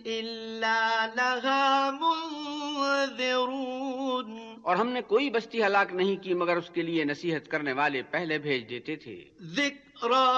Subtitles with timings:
[0.07, 1.07] إلا
[1.15, 1.91] لها
[3.11, 3.51] منذرون
[4.63, 8.01] اور ہم نے کوئی بستی ہلاک نہیں کی مگر اس کے لیے نصیحت کرنے والے
[8.11, 9.15] پہلے بھیج دیتے تھے
[9.55, 10.29] ذکر كنا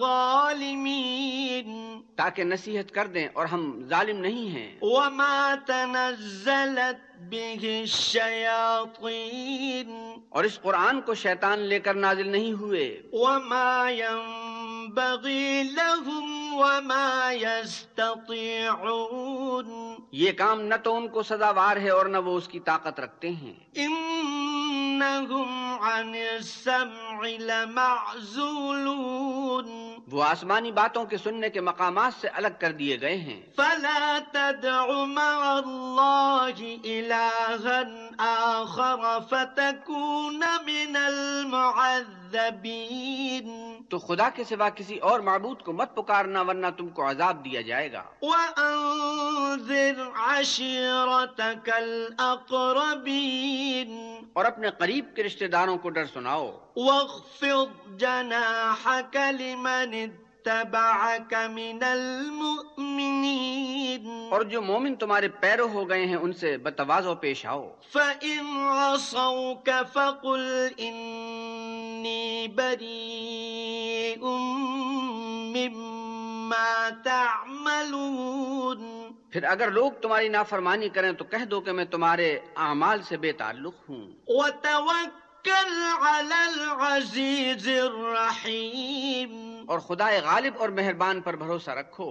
[0.00, 1.68] والمین
[2.18, 3.62] تاکہ نصیحت کر دیں اور ہم
[3.88, 5.54] ظالم نہیں ہیں وما
[5.66, 7.04] تنزلت
[7.26, 9.18] به الشیاطین
[10.30, 13.68] اور اس قرآن کو شیطان لے کر نازل نہیں ہوئے وما
[14.90, 16.26] ماغی لهم
[16.54, 18.86] وما يستطيعون
[20.14, 23.28] یہ کام نہ تو ان کو سزاوار ہے اور نہ وہ اس کی طاقت رکھتے
[23.36, 23.54] ہیں
[23.76, 25.52] انہم
[25.84, 27.26] عن السمع
[28.62, 28.88] لمعزولون
[30.10, 35.04] وہ آسمانی باتوں کے سننے کے مقامات سے الگ کر دیے گئے ہیں فلا تدعو
[35.08, 36.60] مع اللہ
[36.84, 37.82] الہا
[38.20, 42.26] آخر فتکون من المعذبین
[43.90, 47.60] تو خدا کے سوا کسی اور معبود کو مت پکارنا ورنہ تم کو عذاب دیا
[47.62, 53.10] جائے گا وَأَنذِرْ عَشِرَتَكَ الْأَقْرَبِينَ
[54.32, 56.46] اور اپنے قریب کے رشتہ داروں کو ڈر سناؤ
[56.76, 57.68] وَاخْفِضْ
[57.98, 59.97] جَنَاحَكَ لِمَنِ
[64.30, 67.64] اور جو مومن تمہارے پیرو ہو گئے ہیں ان سے بتوازو پیش آؤ
[67.92, 74.22] فَإِن عَصَوْكَ فَقُلْ إِنِّي بَرِيءٌ
[75.52, 78.80] مِّمَّا تَعْمَلُونَ
[79.30, 82.28] پھر اگر لوگ تمہاری نافرمانی کریں تو کہہ دو کہ میں تمہارے
[82.56, 84.04] اعمال سے بے تعلق ہوں
[84.28, 92.06] وَتَوَكَّلْ عَلَى الْعَزِيزِ الرَّحِيمِ اور خدا غالب اور مہربان پر بھروسہ رکھو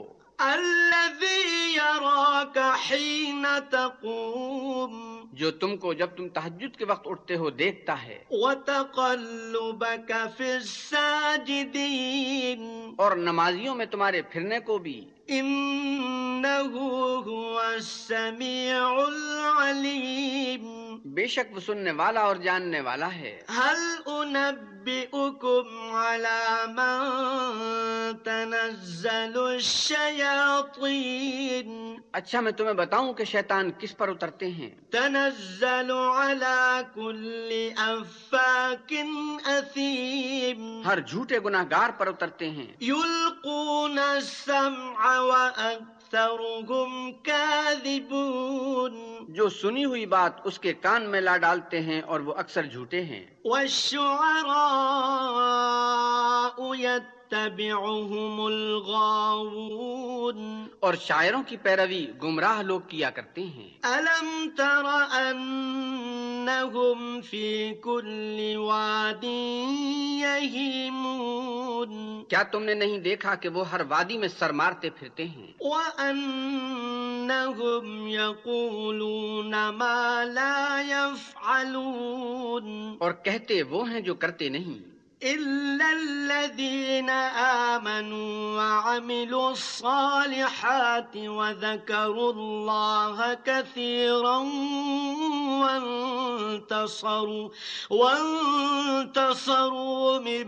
[2.80, 4.94] حين تقوم
[5.34, 11.82] جو تم کو جب تم تحجد کے وقت اٹھتے ہو دیکھتا ہے وَتَقَلُّبَكَ فِي السَّاجِدِينَ
[12.98, 14.98] اور نمازیوں میں تمہارے پھرنے کو بھی
[15.30, 20.77] إِنَّهُ هُوَ السَّمِيعُ الْعَلِيمُ
[21.18, 23.80] بے شک وہ سننے والا اور جاننے والا ہے ہل
[25.96, 26.42] على
[26.70, 28.20] من
[28.24, 30.86] تنزل الشیاطین
[32.14, 37.52] اچھا میں تمہیں بتاؤں کہ شیطان کس پر اترتے ہیں تنزل على كل
[37.78, 38.94] افاق
[39.48, 45.32] اثیم ہر جھوٹے گناہگار پر اترتے ہیں یلقون السمع و
[46.08, 48.94] اکثرهم كاذبون
[49.30, 53.02] جو سنی ہوئی بات اس کے کان میں لا ڈالتے ہیں اور وہ اکثر جھوٹے
[53.04, 54.48] ہیں والشعراء
[60.80, 63.70] اور شاعروں کی پیروی گمراہ لوگ کیا کرتے ہیں
[67.84, 68.08] کل
[72.30, 75.74] کیا تم نے نہیں دیکھا کہ وہ ہر وادی میں سر مارتے پھرتے ہیں او
[76.00, 76.48] انگم
[79.78, 80.24] ما
[80.26, 80.58] لا
[80.84, 82.68] يفعلون
[83.00, 87.10] اور کہتے وہ ہیں جو کرتے نہیں إلا الذين
[87.74, 94.38] آمنوا وعملوا الصالحات وذكروا الله كثيرا
[95.62, 97.50] وانتصروا
[97.90, 100.48] وانتصروا من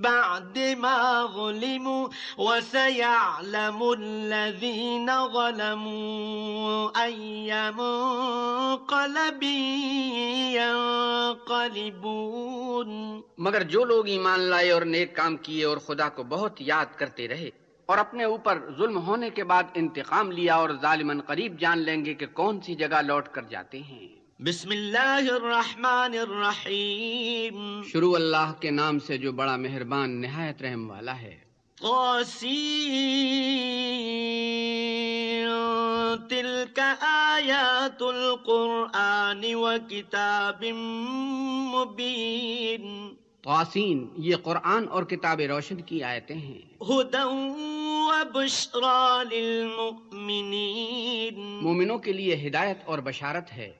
[0.00, 9.42] بعد ما ظلموا وسيعلم الذين ظلموا أي منقلب
[11.44, 16.98] ينقلبون مگر جو لوگ ایمان لائے اور نیک کام کیے اور خدا کو بہت یاد
[16.98, 17.48] کرتے رہے
[17.88, 22.14] اور اپنے اوپر ظلم ہونے کے بعد انتقام لیا اور ظالمن قریب جان لیں گے
[22.14, 24.06] کہ کون سی جگہ لوٹ کر جاتے ہیں
[24.40, 27.82] بسم اللہ الرحمن الرحیم
[27.82, 31.36] شروع اللہ کے نام سے جو بڑا مہربان نہایت رحم والا ہے
[31.78, 32.58] کوسی
[37.04, 37.88] آیا
[41.72, 42.84] مبین
[43.44, 46.60] قسین یہ قرآن اور کتاب روشن کی آیتیں ہیں
[51.62, 53.70] مومنوں کے لیے ہدایت اور بشارت ہے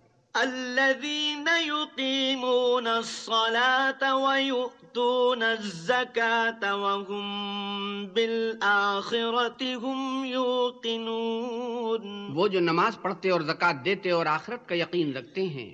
[12.31, 15.71] وہ جو نماز پڑھتے اور زکاة دیتے اور آخرت کا یقین رکھتے ہیں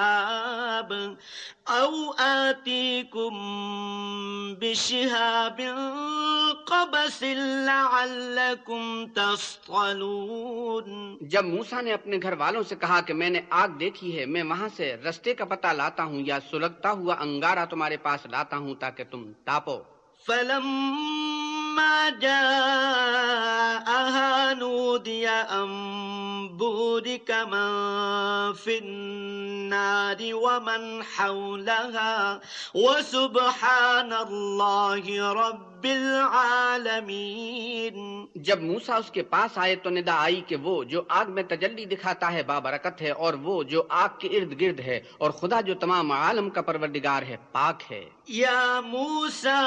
[0.88, 1.16] او
[1.68, 3.34] أو آتيكم
[4.60, 5.60] بشهاب
[6.66, 13.68] قبس لعلكم تصطلون جب موسیٰ نے اپنے گھر والوں سے کہا کہ میں نے آگ
[13.80, 17.96] دیکھی ہے میں وہاں سے رستے کا پتہ لاتا ہوں یا سلگتا ہوا انگارہ تمہارے
[18.02, 19.78] پاس لاتا ہوں تاکہ تم تاپو
[20.26, 20.66] فلم
[21.72, 25.68] فلما جاءها نودي أن
[26.56, 27.72] بورك من
[28.52, 32.40] في النار ومن حولها
[32.74, 40.74] وسبحان الله رب العالمین جب موسا اس کے پاس آئے تو ندا آئی کہ وہ
[40.84, 44.80] جو آگ میں تجلی دکھاتا ہے بابرکت ہے اور وہ جو آگ کے ارد گرد
[44.80, 48.04] ہے اور خدا جو تمام عالم کا پروردگار ہے پاک ہے
[48.26, 49.60] یا موسا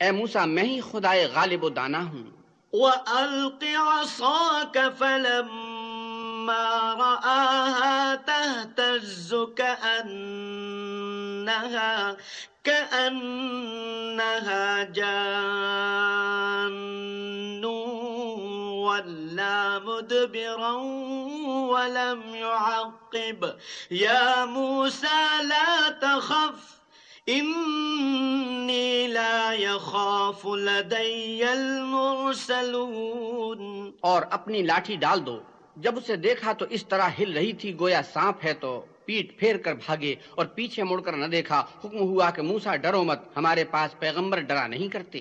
[0.00, 2.30] اے موسا میں ہی خدا غالب و دانا ہوں
[2.72, 5.71] وَأَلْقِ عَصَاكَ فَلَمَّا
[6.42, 10.56] فلما رآها تهتز كأنها
[12.64, 20.72] كأنها جان ولا مدبرا
[21.70, 23.54] ولم يعقب
[23.90, 26.72] يا موسى لا تخف
[27.26, 27.92] تخ
[29.08, 30.92] لا يخاف لد
[32.32, 32.82] المرسلون
[34.00, 35.38] اور اپنی لاٹھی ڈال دو
[35.76, 38.80] جب اسے دیکھا تو اس طرح ہل رہی تھی گویا سانپ ہے تو
[39.04, 43.02] پیٹ پھیر کر بھاگے اور پیچھے مڑ کر نہ دیکھا حکم ہوا کہ موسا ڈرو
[43.04, 45.20] مت ہمارے پاس پیغمبر ڈرا نہیں کرتے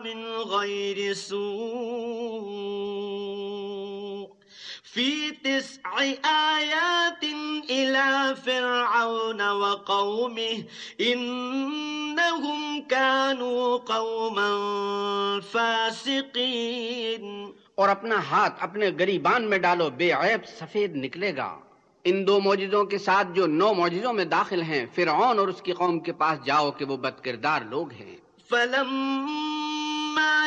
[0.05, 2.58] مِنْ غَيْرِ سُوءٍ
[4.93, 7.25] في تسع آيات
[7.71, 10.65] إلى فرعون وقومه
[11.01, 14.51] إنهم كانوا قوما
[15.43, 21.51] فاسقين اور اپنا ہاتھ اپنے گریبان میں ڈالو بے عیب سفید نکلے گا
[22.05, 25.73] ان دو معجزوں کے ساتھ جو نو موجزوں میں داخل ہیں فرعون اور اس کی
[25.81, 28.17] قوم کے پاس جاؤ کہ وہ بد کردار لوگ ہیں
[28.51, 29.58] فلم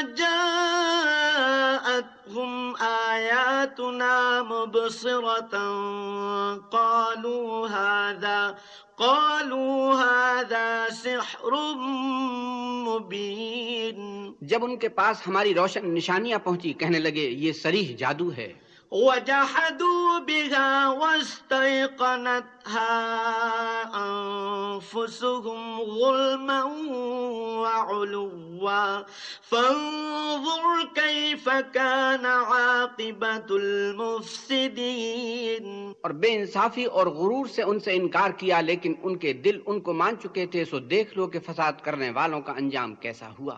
[1.52, 2.76] جاءتهم
[2.76, 5.56] آياتنا مبصرة
[6.72, 8.56] قالوا هذا
[8.98, 11.54] قالوا هذا سحر
[12.86, 14.00] مبين
[14.42, 18.52] جب ان کے پاس ہماری روشن نشانیاں پہنچی کہنے لگے یہ سریح جادو ہے
[18.92, 22.42] وجحدوا بها واستيقنتها
[23.96, 26.64] أنفسهم ظلما
[27.62, 29.04] وعلوا
[29.42, 30.90] فانظر
[30.96, 38.94] كيف كان عاقبة المفسدين اور بے انصافی اور غرور سے ان سے انکار کیا لیکن
[39.04, 42.42] ان کے دل ان کو مان چکے تھے سو دیکھ لو کہ فساد کرنے والوں
[42.42, 43.58] کا انجام کیسا ہوا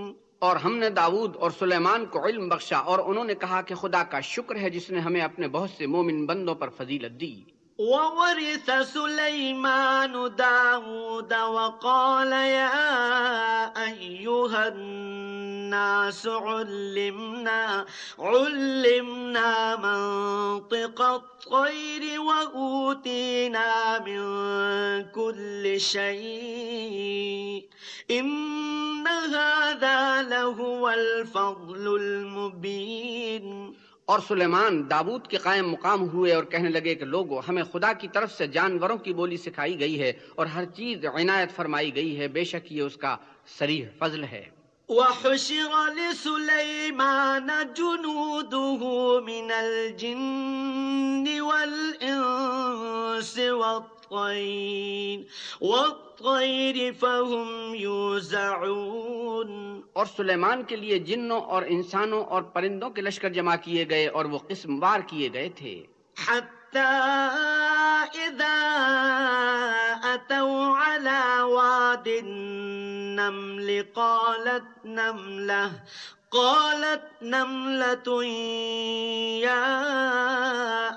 [0.41, 4.03] اور ہم نے داود اور سلیمان کو علم بخشا اور انہوں نے کہا کہ خدا
[4.03, 7.33] کا شکر ہے جس نے ہمیں اپنے بہت سے مومن بندوں پر فضیلت دی
[15.71, 17.85] الناس علمنا
[18.19, 24.21] علمنا منطق الطير وأوتينا من
[25.11, 27.69] كل شيء
[28.11, 33.75] إن هذا لهو الفضل المبين
[34.05, 38.07] اور سلیمان دابوت کے قائم مقام ہوئے اور کہنے لگے کہ لوگو ہمیں خدا کی
[38.13, 42.27] طرف سے جانوروں کی بولی سکھائی گئی ہے اور ہر چیز عنایت فرمائی گئی ہے
[42.27, 43.15] بے شک یہ اس کا
[43.57, 44.43] سریح فضل ہے
[44.91, 48.81] وحشر لسليمان جنوده
[49.21, 55.27] من الجن والإنس والطين
[55.61, 63.55] والطير فهم يوزعون اور سلیمان کے لیے جنوں اور انسانوں اور پرندوں کے لشکر جمع
[63.63, 65.73] کیے گئے اور وہ قسم وار کیے گئے تھے
[73.27, 75.71] النمل قالت نملة
[76.31, 78.23] قالت نملة
[79.43, 79.65] يا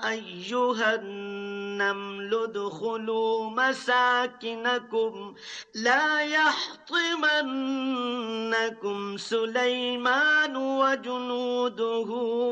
[0.09, 5.35] أيها النمل ادخلوا مساكنكم
[5.75, 12.09] لا يحطمنكم سليمان وجنوده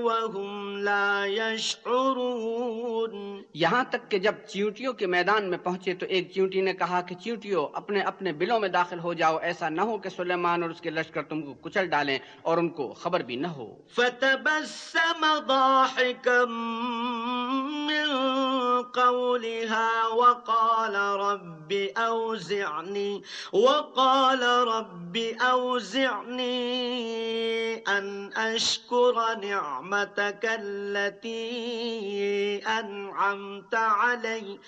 [0.04, 6.62] وهم لا يشعرون یہاں تک کہ جب چیوٹیوں کے میدان میں پہنچے تو ایک چیوٹی
[6.62, 10.10] نے کہا کہ چیوٹیوں اپنے اپنے بلوں میں داخل ہو جاؤ ایسا نہ ہو کہ
[10.10, 13.48] سلیمان اور اس کے لشکر تم کو کچل ڈالیں اور ان کو خبر بھی نہ
[13.58, 13.68] ہو
[13.96, 16.38] فتبسم ضاحكا
[17.90, 18.12] من
[18.94, 23.24] قولها وقال رب أوزعني
[23.54, 26.64] وقال رب أوزعني
[27.88, 31.38] أن أشكر نعمتك التي
[32.80, 34.60] أنعمت علي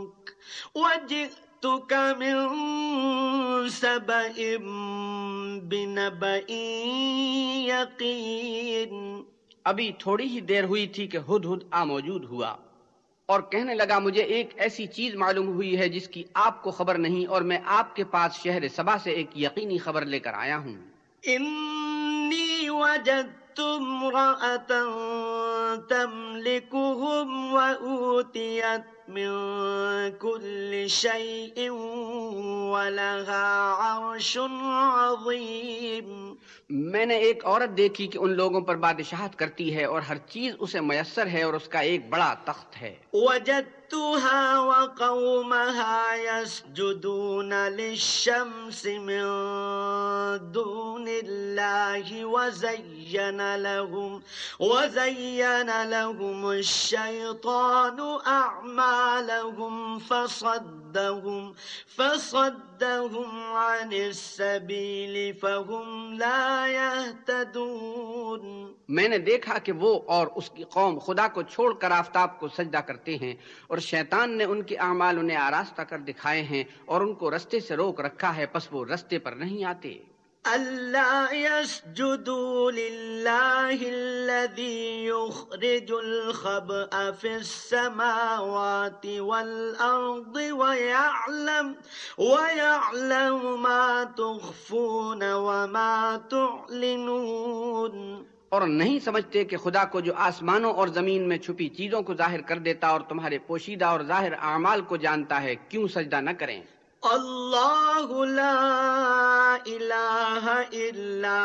[0.74, 4.56] وَجِئْتُكَ مِنْ سَبَئٍ
[5.68, 6.50] بِنَبَئٍ
[7.68, 9.22] يَقِينٍ
[9.64, 12.54] ابھی تھوڑی ہی دیر ہوئی تھی کہ ہد ہد آ موجود ہوا
[13.28, 16.98] اور کہنے لگا مجھے ایک ایسی چیز معلوم ہوئی ہے جس کی آپ کو خبر
[16.98, 20.58] نہیں اور میں آپ کے پاس شہر سبا سے ایک یقینی خبر لے کر آیا
[20.58, 20.74] ہوں
[21.22, 23.60] انی وجدت
[29.08, 30.10] من
[30.20, 30.86] کل
[34.98, 36.36] عظیم
[36.70, 40.54] میں نے ایک عورت دیکھی کہ ان لوگوں پر بادشاہت کرتی ہے اور ہر چیز
[40.58, 49.24] اسے میسر ہے اور اس کا ایک بڑا تخت ہے وجدتها وقومها يسجدون للشمس من
[50.52, 54.22] دون الله وزين لهم
[54.60, 61.54] وزين لهم الشيطان أعمالهم فصد صدهم
[61.88, 68.42] فصدهم عن السبيل فهم لا يهتدون
[68.88, 72.48] میں نے دیکھا کہ وہ اور اس کی قوم خدا کو چھوڑ کر آفتاب کو
[72.50, 73.34] سجدہ کرتے ہیں
[73.68, 77.60] اور شیطان نے ان کی اعمال انہیں آراستہ کر دکھائے ہیں اور ان کو رستے
[77.60, 79.92] سے روک رکھا ہے پس وہ رستے پر نہیں آتے
[80.44, 81.28] اللہ
[81.96, 82.32] تعلنون
[98.48, 102.40] اور نہیں سمجھتے کہ خدا کو جو آسمانوں اور زمین میں چھپی چیزوں کو ظاہر
[102.40, 106.60] کر دیتا اور تمہارے پوشیدہ اور ظاہر اعمال کو جانتا ہے کیوں سجدہ نہ کریں
[107.06, 108.54] اللہ لا
[109.66, 111.38] الہ الا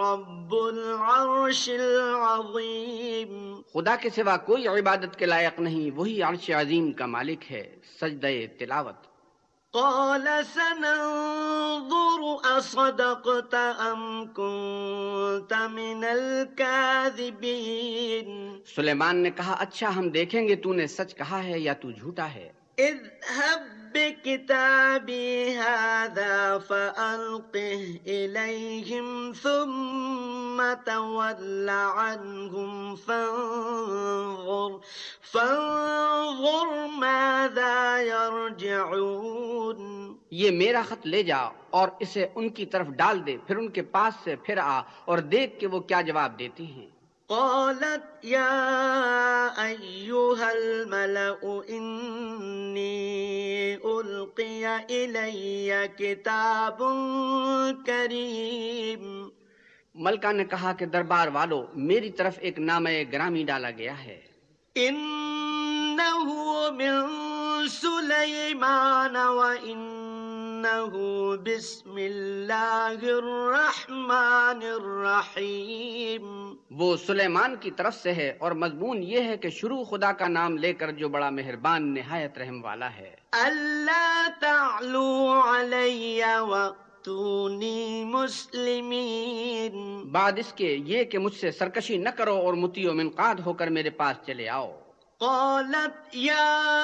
[0.00, 3.32] رب العرش العظیم
[3.72, 7.64] خدا کے سوا کوئی عبادت کے لائق نہیں وہی عرش عظیم کا مالک ہے
[7.98, 8.32] سجدہ
[8.58, 9.00] تلاوت
[9.74, 12.20] قال سننظر
[12.48, 14.02] اصدقت ام
[15.70, 17.48] من الكاذبین
[18.66, 22.26] سلیمان نے کہا اچھا ہم دیکھیں گے تو نے سچ کہا ہے یا تو جھوٹا
[22.34, 23.60] ہے اذهب
[23.94, 34.80] بكتابي هذا فألقه إليهم ثم تول عنهم فانظر
[35.22, 39.78] فانظر ماذا يرجعون
[40.30, 41.42] یہ میرا خط لے جا
[41.70, 44.80] اور اسے ان کی طرف ڈال دے پھر ان کے پاس سے پھر آ
[45.04, 46.93] اور دیکھ کہ وہ کیا جواب دیتے ہیں
[47.28, 49.66] قالت يا
[49.66, 56.78] أيها الملأ إني ألقي إلي كتاب
[57.86, 59.28] كريم
[59.94, 64.20] ملکہ نے کہا کہ دربار والو میری طرف ایک نامہ گرامی ڈالا گیا ہے
[64.76, 69.93] انہو من سلیمان و ان
[70.64, 76.28] بسم اللہ الرحمن الرحیم
[76.70, 80.56] وہ سلیمان کی طرف سے ہے اور مضمون یہ ہے کہ شروع خدا کا نام
[80.58, 88.04] لے کر جو بڑا مہربان نہایت رحم والا ہے اللہ تعالی وی
[88.06, 93.52] مسلمین بعد اس کے یہ کہ مجھ سے سرکشی نہ کرو اور متو منقاد ہو
[93.52, 94.70] کر میرے پاس چلے آؤ
[95.20, 96.54] قالت يا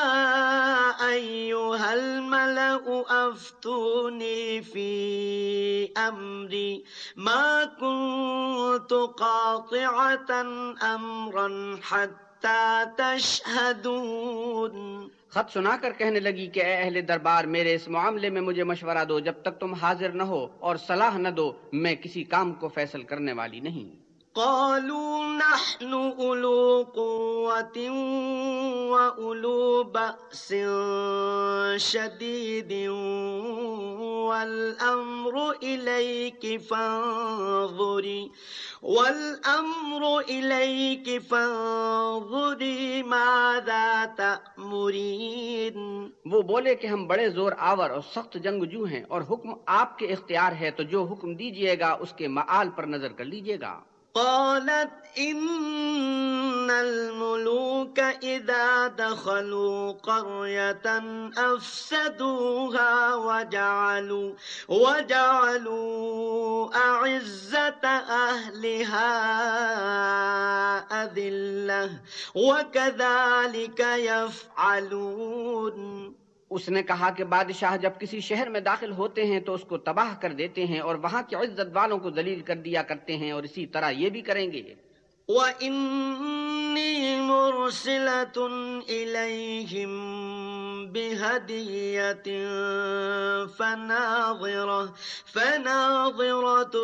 [1.04, 3.04] أيها الملأ
[3.32, 6.84] أفتوني في أمري
[7.16, 10.40] ما كنت قاطعة
[10.84, 18.30] أمرا حتى تشهدون خط سنا کر کہنے لگی کہ اے اہل دربار میرے اس معاملے
[18.30, 21.52] میں مجھے مشورہ دو جب تک تم حاضر نہ ہو اور صلاح نہ دو
[21.72, 23.88] میں کسی کام کو فیصل کرنے والی نہیں
[24.34, 27.90] قالوا نحن أولو قوة
[28.90, 30.54] وأولو بأس
[31.76, 32.72] شديد
[34.28, 38.30] والأمر إليك فانظري
[38.82, 48.84] والأمر إليك فانظري ماذا تأمرين وہ بولے کہ ہم بڑے زور آور اور سخت جنگجو
[48.84, 52.68] ہیں اور حکم آپ کے اختیار ہے تو جو حکم دیجئے گا اس کے معال
[52.76, 53.78] پر نظر کر لیجئے گا
[54.14, 61.02] قالت إن الملوك إذا دخلوا قرية
[61.38, 64.32] أفسدوها وجعلوا
[64.68, 67.86] وجعلوا أعزة
[68.10, 69.10] أهلها
[71.04, 71.90] أذلة
[72.34, 75.80] وكذلك يفعلون
[76.50, 79.78] اس نے کہا کہ بادشاہ جب کسی شہر میں داخل ہوتے ہیں تو اس کو
[79.80, 83.30] تباہ کر دیتے ہیں اور وہاں کی عزت والوں کو ذلیل کر دیا کرتے ہیں
[83.30, 84.62] اور اسی طرح یہ بھی کریں گے
[85.28, 86.92] وَإِنِّي
[87.20, 88.36] مُرْسِلَةٌ
[88.88, 89.92] إِلَيْهِمْ
[90.88, 92.28] بِهَدِيَّةٍ
[93.58, 94.88] فَنَاظِرَةٌ
[95.34, 96.74] فَنَاظِرَةٌ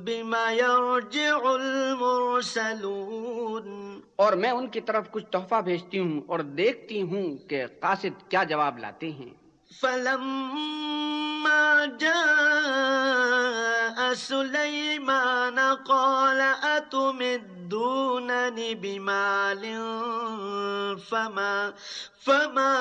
[0.00, 7.36] بما يرجع المرسلون اور میں ان کی طرف کچھ تحفہ بھیجتی ہوں اور دیکھتی ہوں
[7.48, 9.30] کہ قاصد کیا جواب لاتے ہیں
[9.70, 11.86] فلما
[12.00, 19.62] جاء سليمان قال أتمدونني بمال
[21.00, 21.72] فما
[22.18, 22.74] فما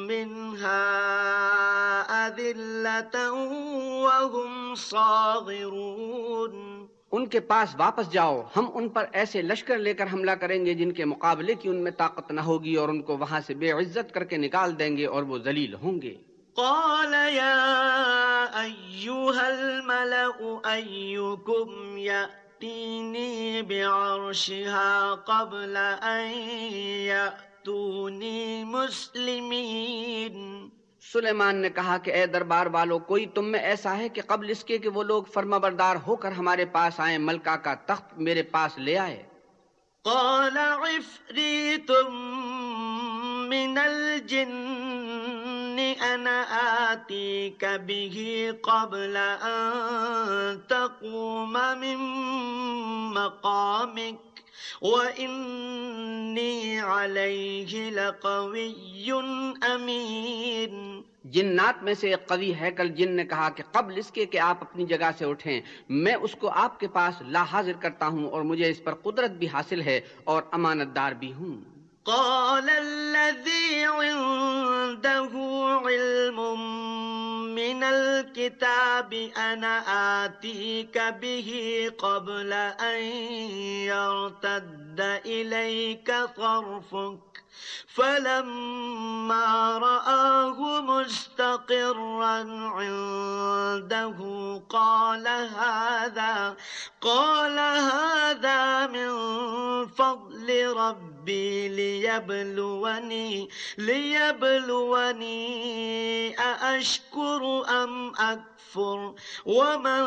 [0.08, 0.88] منها
[2.28, 3.32] أذلة
[4.02, 6.54] وهم صاغرون
[7.10, 10.74] ان کے پاس واپس جاؤ ہم ان پر ایسے لشکر لے کر حملہ کریں گے
[10.74, 13.72] جن کے مقابلے کی ان میں طاقت نہ ہوگی اور ان کو وہاں سے بے
[13.74, 16.16] عزت کر کے نکال دیں گے اور وہ ذلیل ہوں گے
[16.58, 26.28] قال يا أيها الملأ أيكم يأتيني بعرشها قبل أن
[27.06, 30.38] يأتوني مسلمين
[31.04, 34.64] سلیمان نے کہا کہ اے دربار والو کوئی تم میں ایسا ہے کہ قبل اس
[34.64, 38.44] کے کہ وہ لوگ فرما بردار ہو کر ہمارے پاس آئیں ملکہ کا تخت میرے
[38.52, 39.24] پاس لے آئے
[40.06, 41.92] قال عفریت
[43.50, 44.52] من الجن
[48.64, 49.18] قبل
[50.70, 51.98] تقوم من
[59.66, 61.04] أمين
[61.26, 64.40] جنات میں سے ایک قوی ہے کل جن نے کہا کہ قبل اس کے کہ
[64.40, 65.60] آپ اپنی جگہ سے اٹھیں
[65.90, 69.32] میں اس کو آپ کے پاس لا حاضر کرتا ہوں اور مجھے اس پر قدرت
[69.32, 70.00] بھی حاصل ہے
[70.24, 71.77] اور امانت دار بھی ہوں
[72.08, 75.32] قال الذي عنده
[75.86, 76.40] علم
[77.56, 79.84] من الكتاب أنا
[80.26, 81.50] آتيك به
[82.00, 83.00] قبل أن
[83.92, 87.44] يرتد إليك طرفك
[87.88, 92.38] فلما رآه مستقرا
[92.78, 94.18] عنده
[94.70, 96.56] قال هذا
[97.02, 99.10] قال هذا من
[99.88, 105.38] فضل ربي ليبلوني ليبلوني
[106.40, 109.14] أأشكر أم أكفر
[109.46, 110.06] ومن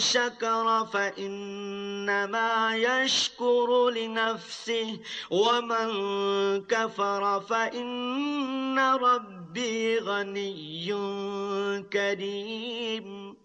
[0.00, 5.00] شكر فإنما يشكر لنفسه
[5.30, 5.88] ومن
[6.64, 9.35] كفر فإن ربي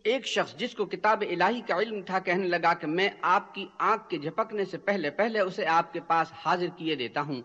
[0.03, 3.65] ایک شخص جس کو کتاب الہی کا علم تھا کہنے لگا کہ میں آپ کی
[3.79, 7.41] آنکھ کے جھپکنے سے پہلے پہلے اسے آپ کے پاس حاضر کیے دیتا ہوں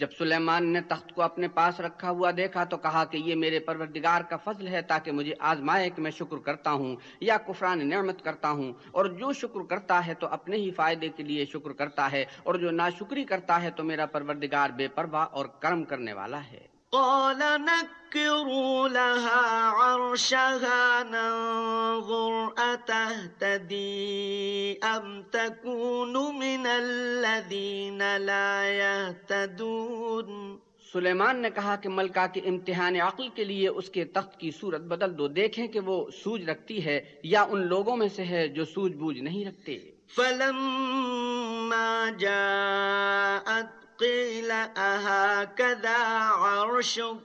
[0.00, 3.58] جب سلیمان نے تخت کو اپنے پاس رکھا ہوا دیکھا تو کہا کہ یہ میرے
[3.58, 6.96] پروردگار کا فضل ہے تاکہ مجھے آزمائے کہ میں شکر کرتا ہوں
[7.20, 11.22] یا کفران نعمت کرتا ہوں اور جو شکر کرتا ہے تو اپنے ہی فائدے کے
[11.22, 15.46] لیے شکر کرتا ہے اور جو ناشکری کرتا ہے تو میرا پروردگار بے پروا اور
[15.60, 28.68] کرم کرنے والا ہے قال نكروا لها عرشها ننظر أتهتدي أم تكون من الذين لا
[28.70, 30.58] يهتدون
[30.92, 34.82] سلیمان نے کہا کہ ملکہ کے امتحان عقل کے لیے اس کے تخت کی صورت
[34.92, 36.98] بدل دو دیکھیں کہ وہ سوج رکھتی ہے
[37.24, 39.78] یا ان لوگوں میں سے ہے جو سوج بوجھ نہیں رکھتے
[40.14, 45.98] فلما جاءت قيل أهكذا
[46.34, 47.16] عرشك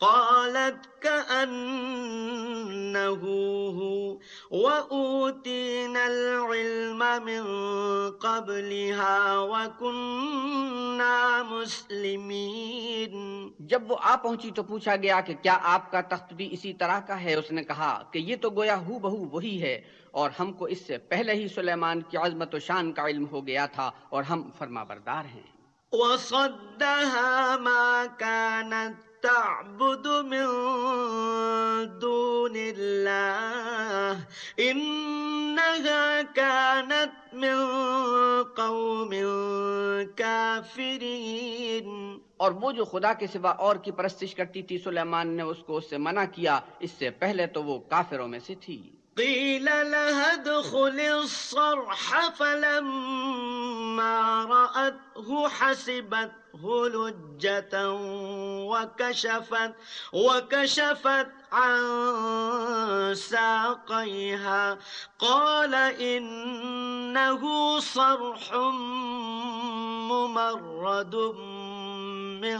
[0.00, 3.22] قالت كأنه
[3.70, 4.18] هو
[4.52, 7.42] وأوتينا العلم من
[8.12, 13.14] قبلها وكنا مسلمين
[13.60, 17.00] جب وہ آ پہنچی تو پوچھا گیا کہ کیا آپ کا تخت بھی اسی طرح
[17.00, 19.80] کا ہے اس نے کہا کہ یہ تو گویا ہو بہو وہی ہے
[20.12, 23.46] اور ہم کو اس سے پہلے ہی سلیمان کی عظمت و شان کا علم ہو
[23.46, 25.57] گیا تھا اور ہم فرما بردار ہیں
[25.92, 30.46] وصدها ما كانت كانت تعبد من
[31.98, 34.18] دون الله
[34.60, 36.22] إنها
[37.34, 37.56] من
[38.56, 39.10] قوم
[40.16, 45.62] كافرين اور وہ جو خدا کے سوا اور کی پرستش کرتی تھی سلیمان نے اس
[45.66, 48.78] کو اس سے منع کیا اس سے پہلے تو وہ کافروں میں سے تھی
[49.18, 57.92] قيل لها ادخل الصرح فلما رأته حسبته لجة
[58.70, 59.72] وكشفت
[60.12, 63.14] وكشفت عن
[63.14, 64.78] ساقيها
[65.18, 67.42] قال إنه
[67.80, 68.52] صرح
[70.10, 71.14] ممرد
[72.40, 72.58] من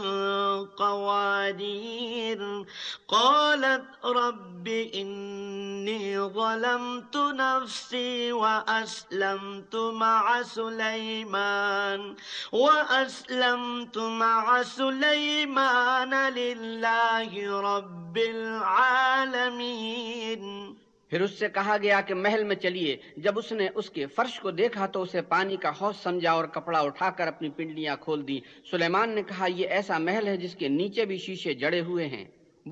[0.65, 2.65] قوادير
[3.07, 12.15] قالت رب إني ظلمت نفسي وأسلمت مع سليمان
[12.51, 19.59] وأسلمت مع سليمان لله رب العالمين
[21.11, 22.95] پھر اس سے کہا گیا کہ محل میں چلیے
[23.17, 26.79] جب اس نے اس کے فرش کو دیکھا تو اسے پانی کا سمجھا اور کپڑا
[26.79, 28.39] اٹھا کر اپنی پنڈلیاں کھول دی
[28.71, 32.25] سلیمان نے کہا یہ ایسا محل ہے جس کے نیچے بھی شیشے جڑے ہوئے ہیں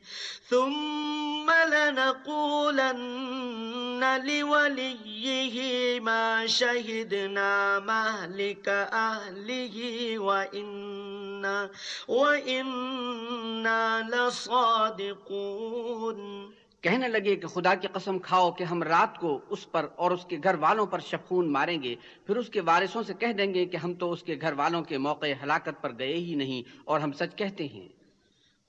[0.50, 8.68] ثم لنقولن لوليه ما شهدنا مهلك
[8.92, 11.70] أهله وإنا
[12.09, 19.87] وإنا لصادقون کہنے لگے کہ خدا کی قسم کھاؤ کہ ہم رات کو اس پر
[19.96, 21.94] اور اس کے گھر والوں پر شفون ماریں گے
[22.27, 24.83] پھر اس کے وارثوں سے کہہ دیں گے کہ ہم تو اس کے گھر والوں
[24.83, 27.88] کے موقع ہلاکت پر گئے ہی نہیں اور ہم سچ کہتے ہیں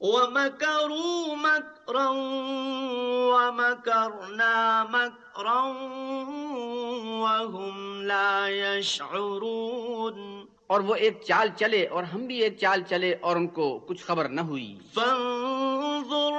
[0.02, 2.10] وَمَكَرُوا مَكْرًا
[3.58, 4.84] مَكْرًا وَمَكَرْنَا
[7.22, 10.45] وَهُمْ لَا يَشْعُرُونَ
[10.70, 14.04] اور وہ ایک چال چلے اور ہم بھی ایک چال چلے اور ان کو کچھ
[14.04, 16.34] خبر نہ ہوئی فانظر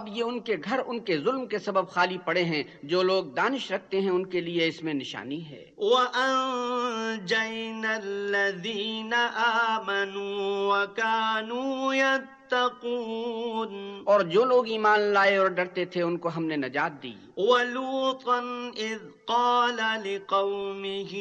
[0.00, 3.24] اب یہ ان کے گھر ان کے ظلم کے سبب خالی پڑے ہیں جو لوگ
[3.34, 13.72] دانش رکھتے ہیں ان کے لیے اس میں نشانی ہے وَأَنْجَيْنَ الَّذِينَ آمَنُوا وَكَانُوا يَتَّقُونَ
[14.12, 18.40] اور جو لوگ ایمان لائے اور ڈرتے تھے ان کو ہم نے نجات دی وَلُوطًا
[18.86, 21.12] إِذْ قَالَ لِقَوْمِهِ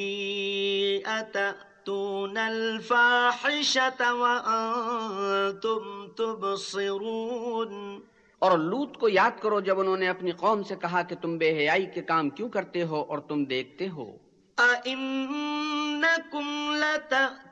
[1.14, 7.72] أَتَأْتُونَ الْفَاحِشَةَ وَأَنْتُمْ تُبْصِرُونَ
[8.42, 11.50] اور لوت کو یاد کرو جب انہوں نے اپنی قوم سے کہا کہ تم بے
[11.60, 16.46] حیائی کے کام کیوں کرتے ہو اور تم دیکھتے ہو اَإِنَّكُمْ
[16.76, 17.52] لَتَأْتُونَ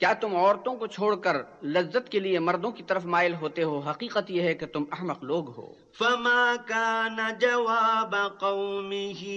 [0.00, 1.36] کیا تم عورتوں کو چھوڑ کر
[1.72, 5.24] لذت کے لیے مردوں کی طرف مائل ہوتے ہو حقیقت یہ ہے کہ تم احمق
[5.30, 5.66] لوگ ہو
[5.98, 9.22] فما جواب قومه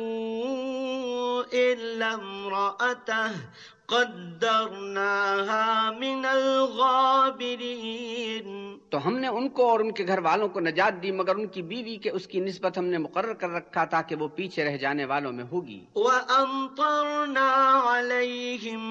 [1.52, 2.16] إِلَّا
[3.90, 4.00] تو
[9.06, 11.62] ہم نے ان کو اور ان کے گھر والوں کو نجات دی مگر ان کی
[11.64, 14.76] بیوی کے اس کی نسبت ہم نے مقرر کر رکھا تھا کہ وہ پیچھے رہ
[14.76, 17.48] جانے والوں میں ہوگی وَأَمْطَرْنَا
[17.90, 18.84] عَلَيْهِمْ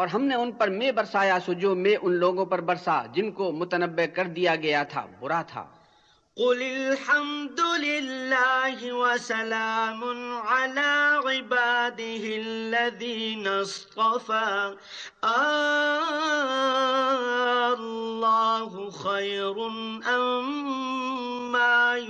[0.00, 3.30] اور ہم نے ان پر میں برسایا سو جو میں ان لوگوں پر برسا جن
[3.32, 5.64] کو متنبع کر دیا گیا تھا برا تھا
[6.36, 7.60] قل الحمد
[8.84, 10.04] وسلام
[10.42, 11.20] على
[11.26, 12.24] عباده
[18.92, 19.56] خیر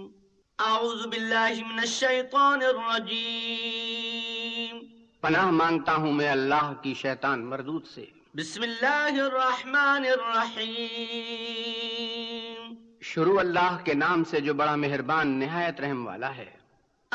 [0.59, 3.93] اعوذ باللہ من الشیطان الرجیم
[5.23, 8.05] پناہ مانتا ہوں میں اللہ کی شیطان مردود سے
[8.35, 11.15] بسم اللہ الرحمن الرحیم
[13.03, 16.51] شروع اللہ کے نام سے جو بڑا مہربان نہایت رحم والا ہے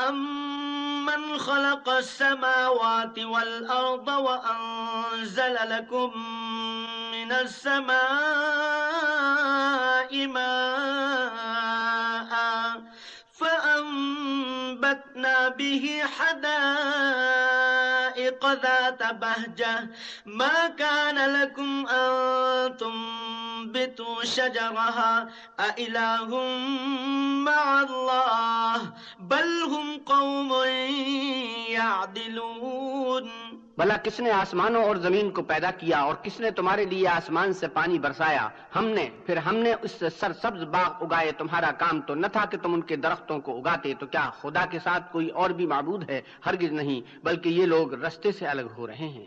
[0.00, 6.12] امن خلق السماوات والارض وانزل لکم
[7.22, 11.12] من السماء ماء
[13.32, 19.88] فأنبتنا به حدائق ذات بهجة
[20.26, 25.28] ما كان لكم أن تنبتوا شجرها
[25.61, 26.28] أإله
[27.46, 30.64] مع الله بل هم قوم
[31.68, 33.51] يعدلون
[33.78, 37.52] بلا کس نے آسمانوں اور زمین کو پیدا کیا اور کس نے تمہارے لیے آسمان
[37.52, 41.70] سے پانی برسایا ہم نے پھر ہم نے اس سے سر سبز باغ اگائے تمہارا
[41.78, 44.78] کام تو نہ تھا کہ تم ان کے درختوں کو اگاتے تو کیا خدا کے
[44.78, 48.87] ساتھ کوئی اور بھی معبود ہے ہرگز نہیں بلکہ یہ لوگ رستے سے الگ ہو
[48.87, 49.26] رہے ہیں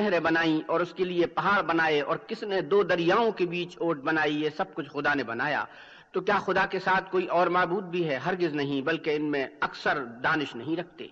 [0.00, 3.76] نہریں بنائی اور اس کے لیے پہاڑ بنائے اور کس نے دو دریاؤں کے بیچ
[3.78, 5.64] اوٹ بنائی یہ سب کچھ خدا نے بنایا
[6.12, 9.46] تو کیا خدا کے ساتھ کوئی اور معبود بھی ہے ہرگز نہیں بلکہ ان میں
[9.60, 11.06] اکثر دانش نہیں رکھتے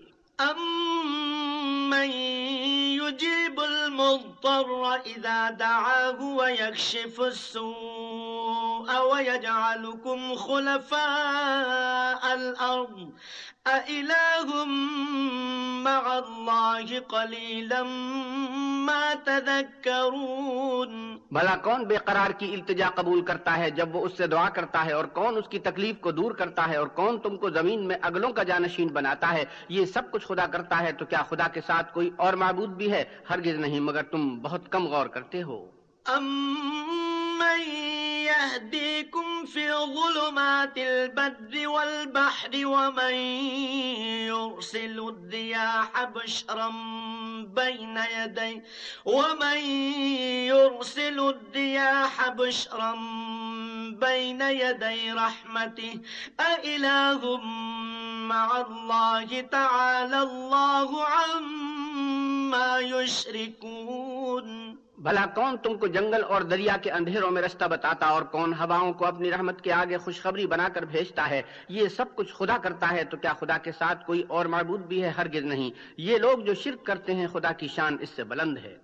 [8.87, 9.85] بھلا
[21.57, 24.93] کون بے قرار کی التجا قبول کرتا ہے جب وہ اس سے دعا کرتا ہے
[24.93, 27.97] اور کون اس کی تکلیف کو دور کرتا ہے اور کون تم کو زمین میں
[28.03, 29.45] اگلوں کا جانشین بناتا ہے
[29.69, 32.93] یہ سب کچھ خدا کرتا ہے تو کیا خدا کے ساتھ کوئی اور معبود بھی
[32.93, 35.71] ہے ہرگز نہیں مگر تم بہت کم غور کرتے ہو
[36.07, 43.15] ہوئی يهديكم في ظلمات البر والبحر ومن
[44.31, 46.69] يرسل الرياح بشرا
[47.55, 48.63] بين يدي
[49.05, 49.59] ومن
[50.53, 52.93] يرسل الرياح بشرا
[54.01, 56.01] بين يدي رحمته
[56.41, 57.37] أإله
[58.27, 67.31] مع الله تعالى الله عما يشركون بھلا کون تم کو جنگل اور دریا کے اندھیروں
[67.31, 71.29] میں رستہ بتاتا اور کون ہواؤں کو اپنی رحمت کے آگے خوشخبری بنا کر بھیجتا
[71.31, 71.43] ہے
[71.69, 75.03] یہ سب کچھ خدا کرتا ہے تو کیا خدا کے ساتھ کوئی اور معبود بھی
[75.03, 75.71] ہے ہرگز نہیں
[75.99, 78.77] یہ لوگ جو شرک کرتے ہیں خدا کی شان اس سے بلند ہے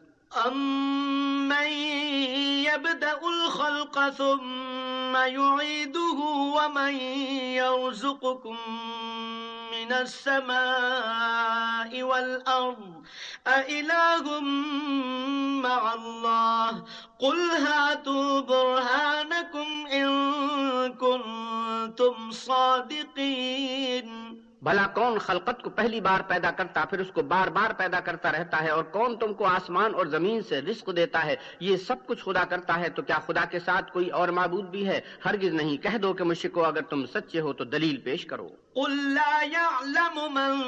[9.84, 13.02] من السماء والأرض
[13.46, 14.40] أإله
[15.62, 16.84] مع الله
[17.18, 20.08] قل هاتوا برهانكم إن
[20.94, 24.08] كنتم صادقين
[24.62, 28.30] بھلا کون خلقت کو پہلی بار پیدا کرتا پھر اس کو بار بار پیدا کرتا
[28.32, 31.34] رہتا ہے اور کون تم کو آسمان اور زمین سے رزق دیتا ہے
[31.60, 34.86] یہ سب کچھ خدا کرتا ہے تو کیا خدا کے ساتھ کوئی اور معبود بھی
[34.88, 38.48] ہے ہرگز نہیں کہہ دو کہ مشکو اگر تم سچے ہو تو دلیل پیش کرو
[38.76, 40.52] لا يعلم من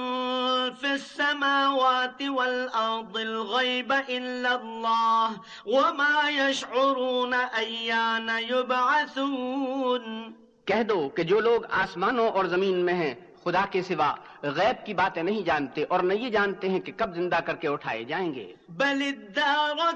[0.75, 10.33] في السماوات والأرض الغيب إلا الله وما يشعرون أيان يبعثون
[10.67, 13.15] کہہ دو کہ جو لوگ آسمانوں اور زمین میں ہیں
[13.45, 14.15] خدا کے سوا
[14.43, 17.69] غیب کی باتیں نہیں جانتے اور نہ یہ جانتے ہیں کہ کب زندہ کر کے
[17.69, 18.47] اٹھائے جائیں گے
[18.71, 19.03] بل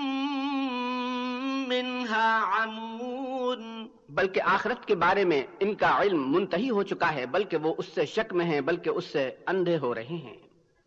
[1.67, 3.89] منها عمون
[4.11, 7.93] بلکہ آخرت کے بارے میں ان کا علم منتحی ہو چکا ہے بلکہ وہ اس
[7.95, 10.35] سے شک میں ہیں بلکہ اس سے اندھے ہو رہے ہیں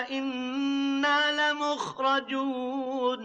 [0.00, 3.17] أئنا لمخرجون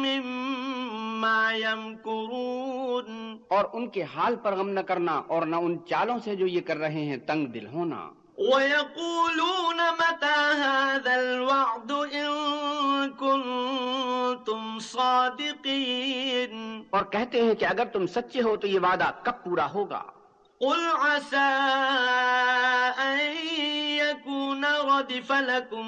[0.04, 6.36] مما يمكرون اور ان کے حال پر غم نہ کرنا اور نہ ان چالوں سے
[6.36, 8.00] جو یہ کر رہے ہیں تنگ دل ہونا
[8.38, 18.56] وَيَقُولُونَ مَتَا هَذَا الْوَعْدُ إِن كُنْتُمْ صَادِقِينَ اور کہتے ہیں کہ اگر تم سچے ہو
[18.56, 20.02] تو یہ وعدہ کب پورا ہوگا
[20.64, 21.38] قل عسى
[23.04, 23.20] أن
[23.98, 25.88] يكون ردف لكم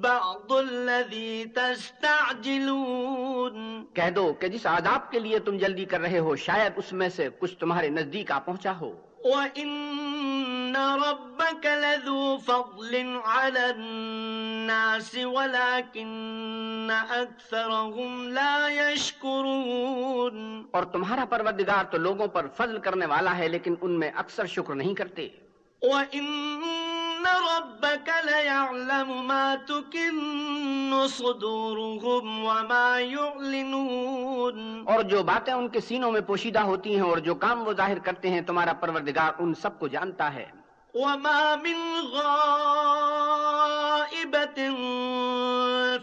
[0.00, 6.36] بعض الذي تستعجلون کہہ دو کہ جس عذاب کے لیے تم جلدی کر رہے ہو
[6.44, 8.90] شاید اس میں سے کچھ تمہارے نزدیک آ پہنچا ہو
[9.26, 22.28] وَإِنَّ رَبَّكَ لَذُو فَضْلٍ عَلَى النَّاسِ وَلَكِنَّ أَكْثَرَهُمْ لَا يَشْكُرُونَ اور تمہارا پروردگار تو لوگوں
[22.38, 26.85] پر فضل کرنے والا ہے لیکن ان میں اکثر شکر نہیں کرتے وَإِنَّ
[27.26, 36.62] ربك ليعلم ما تكن صدورهم وما يعلنون اور جو باتیں ان کے سینوں میں پوشیدہ
[36.64, 40.26] ہوتی ہیں اور جو کام وہ ظاہر کرتے ہیں تمہارا پروردگار ان سب کو جانتا
[40.34, 40.46] ہے
[40.94, 41.78] وما من
[42.12, 43.48] غائبة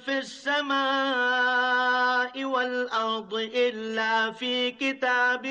[0.00, 5.45] في السماء والأرض إلا في كتاب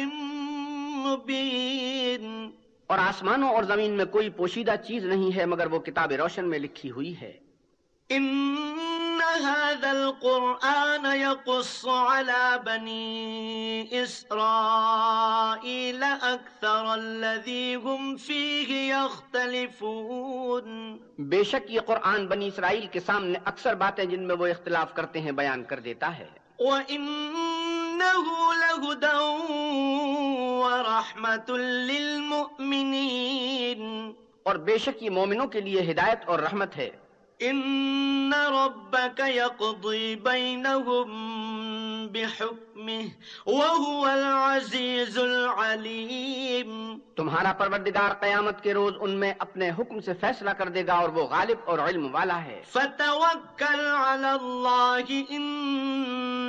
[1.07, 2.62] مبين
[2.93, 6.59] اور آسمانوں اور زمین میں کوئی پوشیدہ چیز نہیں ہے مگر وہ کتاب روشن میں
[6.59, 7.33] لکھی ہوئی ہے
[21.19, 25.21] بے شک یہ قرآن بنی اسرائیل کے سامنے اکثر باتیں جن میں وہ اختلاف کرتے
[25.21, 26.29] ہیں بیان کر دیتا ہے
[26.59, 28.29] وَإِن نگ
[28.55, 29.29] لو
[30.63, 31.51] اور رحمت
[34.43, 36.91] اور بے شک یہ مومنوں کے لیے ہدایت اور رحمت ہے
[37.41, 38.31] ان
[39.57, 39.73] کو
[47.17, 51.09] تمہارا پروردگار قیامت کے روز ان میں اپنے حکم سے فیصلہ کر دے گا اور
[51.09, 55.27] وہ غالب اور علم والا ہے فتوکل علی علی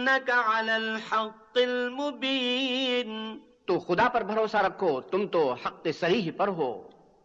[0.09, 3.37] اللہ الحق المبین
[3.65, 6.71] تو خدا پر بھروسہ رکھو تم تو حق صحیح پر ہو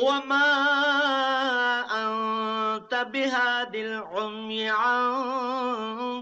[0.02, 0.48] وما
[1.90, 5.08] أنت بهاد العمي عن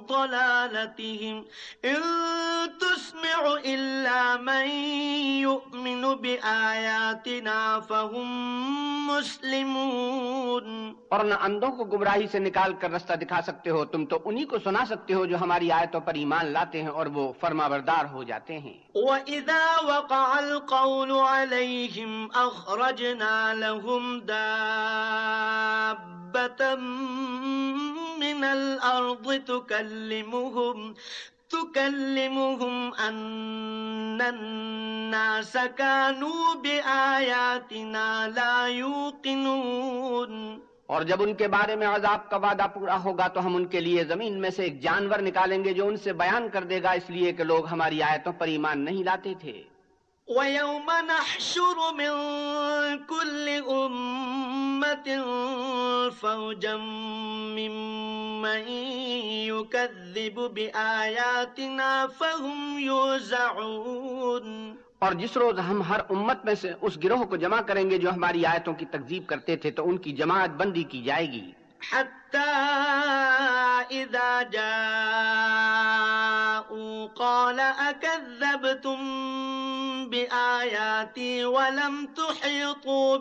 [0.09, 1.45] ضلالتهم
[1.85, 2.01] إن
[2.81, 4.67] تسمع إلا من
[5.43, 8.87] يؤمن بآياتنا فهم
[9.07, 14.17] مسلمون اور نہ اندوں کو گمراہی سے نکال کر رستہ دکھا سکتے ہو تم تو
[14.25, 17.67] انہی کو سنا سکتے ہو جو ہماری آیتوں پر ایمان لاتے ہیں اور وہ فرما
[17.69, 24.21] بردار ہو جاتے ہیں وَإِذَا وَقَعَ الْقَوْلُ عَلَيْهِمْ أَخْرَجْنَا لَهُمْ لهم
[24.21, 25.97] دابة
[28.17, 30.95] من الأرض تكلمهم
[31.51, 40.61] تكلمهم أن الناس كانوا بآياتنا لا يوقنون
[40.87, 43.81] اور جب ان کے بارے میں عذاب کا وعدہ پورا ہوگا تو ہم ان کے
[43.81, 46.91] لیے زمین میں سے ایک جانور نکالیں گے جو ان سے بیان کر دے گا
[46.99, 49.57] اس لیے کہ لوگ ہماری آیتوں پر ایمان نہیں لاتے تھے
[50.29, 52.13] وَيَوْمَ نَحْشُرُ مِنْ
[53.07, 55.09] كُلِّ أُمَّةٍ
[56.11, 56.77] فَوْجًا
[57.59, 58.63] مِّمَّنْ
[59.51, 64.47] يُكَذِّبُ بِآيَاتِنَا فَهُمْ يُوزَعُونَ
[64.99, 68.11] اور جس روز ہم ہر امت میں سے اس گروہ کو جمع کریں گے جو
[68.11, 71.47] ہماری آیتوں کی تقزیب کرتے تھے تو ان کی جماعت بندی کی جائے گی
[71.93, 75.66] حَتَّى إِذَا جَاءَ
[77.07, 78.99] قال أكذبتم
[80.11, 83.17] بآياتي ولم ولم تحيطوا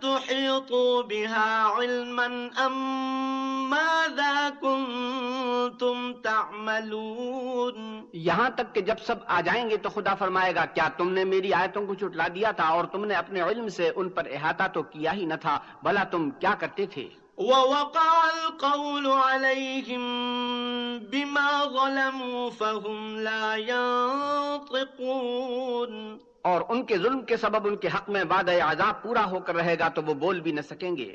[0.18, 9.40] تحيطوا بها بها علما علما أم ماذا كنتم تعملون یہاں تک کہ جب سب آ
[9.40, 12.68] جائیں گے تو خدا فرمائے گا کیا تم نے میری آیتوں کو چٹلا دیا تھا
[12.68, 16.04] اور تم نے اپنے علم سے ان پر احاطہ تو کیا ہی نہ تھا بھلا
[16.10, 17.08] تم کیا کرتے تھے
[19.06, 20.02] عليهم
[21.00, 23.56] بما ظلموا فهم لا
[26.44, 29.54] اور ان کے ظلم کے سبب ان کے حق میں وعدہ عذاب پورا ہو کر
[29.54, 31.14] رہے گا تو وہ بول بھی نہ سکیں گے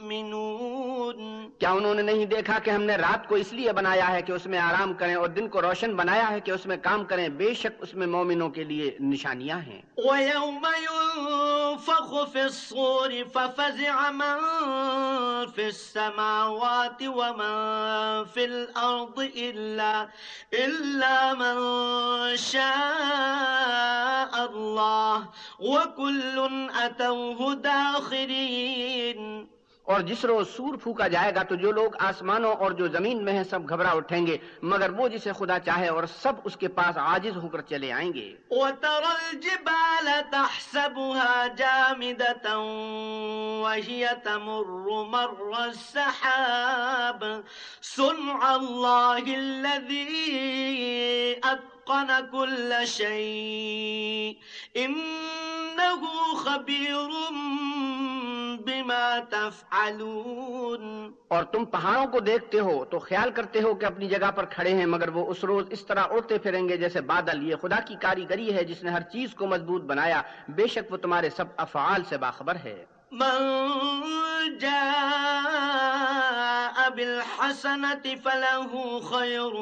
[0.11, 1.49] يؤمنون
[1.59, 4.31] کیا انہوں نے نہیں دیکھا کہ ہم نے رات کو اس لیے بنایا ہے کہ
[4.31, 7.27] اس میں آرام کریں اور دن کو روشن بنایا ہے کہ اس میں کام کریں
[7.41, 14.37] بے شک اس میں مومنوں کے لیے نشانیاں ہیں وَيَوْمَ يُنفَخُ فِي الصُّورِ فَفَزِعَ مَن
[15.55, 17.55] فِي السَّمَاوَاتِ وَمَن
[18.33, 20.07] فِي الْأَرْضِ إِلَّا
[20.55, 21.57] إِلَّا مَن
[22.37, 25.17] شَاءَ اللَّهِ
[25.59, 26.37] وَكُلٌّ
[26.75, 27.53] أَتَوْهُ
[27.63, 29.47] دَاخِرِينَ
[29.83, 33.33] اور جس روز سور پھوکا جائے گا تو جو لوگ آسمانوں اور جو زمین میں
[33.33, 34.37] ہیں سب گھبرا اٹھیں گے
[34.63, 38.13] مگر وہ جسے خدا چاہے اور سب اس کے پاس عاجز ہو کر چلے آئیں
[38.13, 38.27] گے
[38.51, 42.45] وَتَرَ الْجِبَالَ تَحْسَبُهَا جَامِدَةً
[43.63, 44.85] وَهِيَ تَمُرُّ
[45.17, 47.21] مَرَّ السَّحَابَ
[47.81, 50.31] سُنْعَ اللَّهِ الَّذِي
[51.43, 54.37] أَتْرَ اتقن كل شيء
[56.35, 57.09] خبير
[58.57, 64.31] بما تفعلون اور تم پہاڑوں کو دیکھتے ہو تو خیال کرتے ہو کہ اپنی جگہ
[64.35, 67.55] پر کھڑے ہیں مگر وہ اس روز اس طرح اڑتے پھریں گے جیسے بادل یہ
[67.61, 70.21] خدا کی کاریگری ہے جس نے ہر چیز کو مضبوط بنایا
[70.55, 72.83] بے شک وہ تمہارے سب افعال سے باخبر ہے
[73.13, 74.57] من
[79.01, 79.53] خیر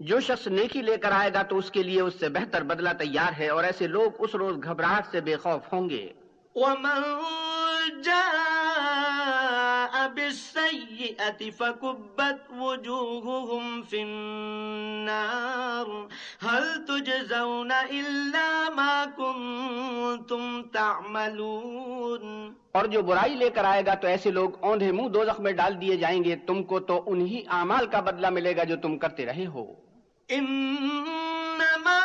[0.00, 2.88] جو شخص نیکی لے کر آئے گا تو اس کے لیے اس سے بہتر بدلہ
[2.98, 6.06] تیار ہے اور ایسے لوگ اس روز گھبراہٹ سے بے خوف ہوں گے
[6.56, 7.02] ومن
[8.02, 15.88] جاء بالسيئة فكبت وجوههم في النار
[16.40, 24.30] هل تجزون إلا ما كنتم تعملون اور جو برائی لے کر آئے گا تو ایسے
[24.30, 28.00] لوگ اوندھے منہ دوزخ میں ڈال دیے جائیں گے تم کو تو انہی اعمال کا
[28.08, 29.64] بدلہ ملے گا جو تم کرتے رہے ہو
[30.28, 31.98] انما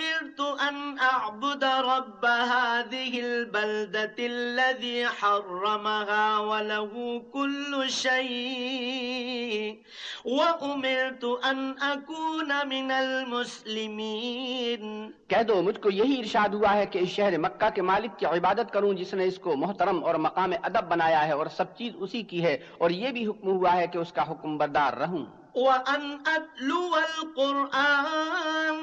[0.00, 9.82] امرت ان اعبد رب هذه البلدة الذي حرمها وله كل شيء
[10.24, 17.08] وامرت ان اكون من المسلمين کہہ دو مجھ کو یہی ارشاد ہوا ہے کہ اس
[17.10, 20.84] شہر مکہ کے مالک کی عبادت کروں جس نے اس کو محترم اور مقام ادب
[20.88, 23.98] بنایا ہے اور سب چیز اسی کی ہے اور یہ بھی حکم ہوا ہے کہ
[23.98, 25.24] اس کا حکم بردار رہوں
[25.54, 28.76] وَأَنْ أَتْلُوَ الْقُرْآنِ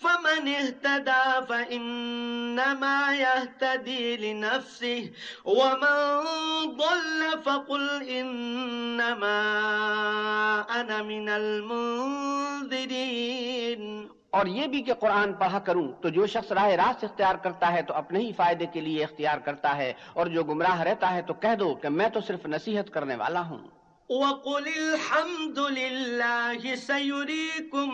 [0.00, 5.10] فمن اهتدى فإنما يهتدي لنفسه
[5.44, 5.96] ومن
[6.76, 9.40] ضل فقل إنما
[10.70, 17.04] أنا من المنذرين اور یہ بھی کہ قرآن پڑھا کروں تو جو شخص راہ راست
[17.04, 20.82] اختیار کرتا ہے تو اپنے ہی فائدے کے لیے اختیار کرتا ہے اور جو گمراہ
[20.82, 23.58] رہتا ہے تو کہہ دو کہ میں تو صرف نصیحت کرنے والا ہوں
[24.10, 27.94] وَقُلِ الْحَمْدُ لِلَّهِ سَيُرِيكُمْ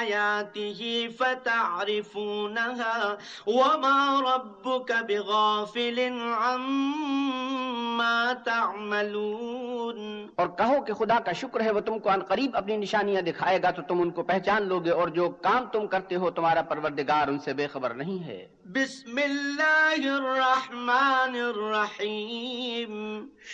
[0.00, 0.80] آيَاتِهِ
[1.18, 2.96] فَتَعْرِفُونَهَا
[3.48, 5.98] وَمَا رَبُّكَ بِغَافِلٍ
[6.38, 10.00] عَمَّا تَعْمَلُونَ
[10.34, 13.62] اور کہو کہ خدا کا شکر ہے وہ تم کو ان قریب اپنی نشانیاں دکھائے
[13.62, 17.24] گا تو تم ان کو پہچان لوگے اور جو کام تم کرتے ہو تمہارا پروردگار
[17.28, 18.40] ان سے بے خبر نہیں ہے
[18.72, 22.92] بسم اللہ الرحمن الرحیم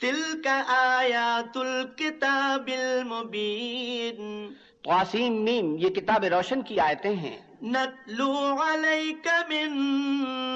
[0.01, 0.46] تلک
[0.68, 1.86] آیا تل
[2.70, 4.48] المبین
[4.84, 7.36] قاسیم میم یہ کتاب روشن کی آیتیں ہیں
[7.64, 9.76] نتلو علیک من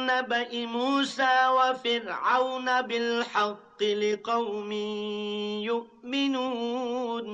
[0.06, 4.72] نبع موسیٰ و فرعون بالحق لقوم
[5.62, 7.34] یؤمنون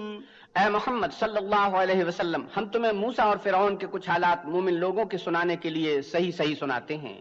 [0.56, 4.74] اے محمد صلی اللہ علیہ وسلم ہم تمہیں موسا اور فرعون کے کچھ حالات مومن
[4.74, 7.20] لوگوں کے سنانے کے لیے صحیح صحیح سناتے ہیں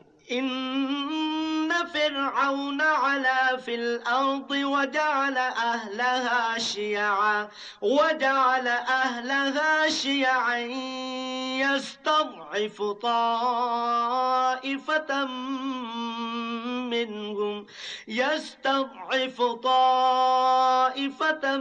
[1.86, 7.48] فرعون علا في الأرض وجعل أهلها شيعا
[7.82, 10.58] وجعل أهلها شيعا
[11.60, 14.30] يستضعف طائفة
[16.90, 17.66] منهم
[18.08, 21.58] يستضعف طائفة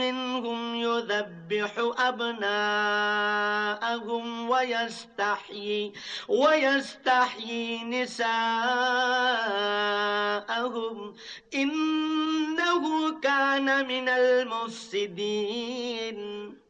[0.00, 5.92] منهم يذبح أبناءهم ويستحيي
[6.28, 8.93] ويستحيي نساءهم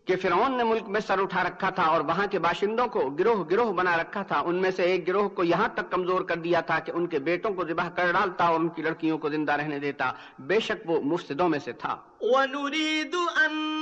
[0.07, 3.45] کہ فرعون نے ملک میں سر اٹھا رکھا تھا اور وہاں کے باشندوں کو گروہ
[3.51, 6.61] گروہ بنا رکھا تھا ان میں سے ایک گروہ کو یہاں تک کمزور کر دیا
[6.61, 9.53] تھا کہ ان کے بیٹوں کو ذبح کر ڈالتا اور ان کی لڑکیوں کو زندہ
[9.53, 10.11] رہنے دیتا
[10.41, 11.97] بے شک وہ مفسدوں میں سے تھا
[12.21, 13.74] وَنُرِيدُ أَنَّ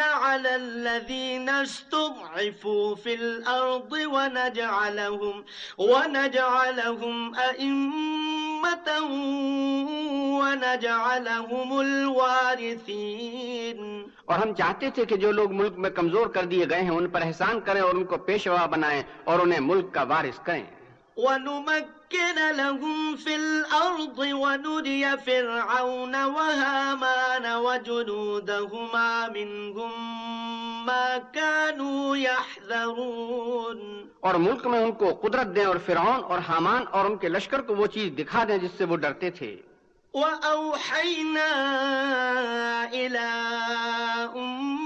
[0.00, 5.44] على الذين استضعفوا في الأرض ونجعلهم,
[5.78, 7.32] ونجعلهم
[10.40, 16.66] ونجعلهم أئمة الوارثين اور ہم چاہتے تھے کہ جو لوگ ملک میں کمزور کر دیے
[16.70, 20.02] گئے ہیں ان پر احسان کریں اور ان کو پیشوا بنائیں اور انہیں ملک کا
[20.02, 20.64] وارث کریں
[22.14, 29.92] ونمكن لهم في الأرض ونري فرعون وهامان وجنودهما منهم
[30.86, 37.04] ما كانوا يحذرون اور ملک میں ان کو قدرت دیں اور فرعون اور حامان اور
[37.04, 39.56] ان کے لشکر کو وہ چیز دکھا دیں جس سے وہ ڈرتے تھے
[40.14, 41.48] وَأَوْحَيْنَا
[42.92, 43.32] إِلَىٰ
[44.34, 44.85] أُمَّ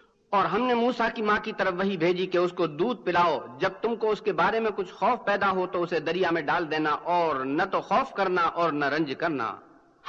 [0.37, 3.37] اور ہم نے موسا کی ماں کی طرف وہی بھیجی کہ اس کو دودھ پلاؤ
[3.59, 6.41] جب تم کو اس کے بارے میں کچھ خوف پیدا ہو تو اسے دریا میں
[6.51, 9.51] ڈال دینا اور نہ تو خوف کرنا اور نہ رنج کرنا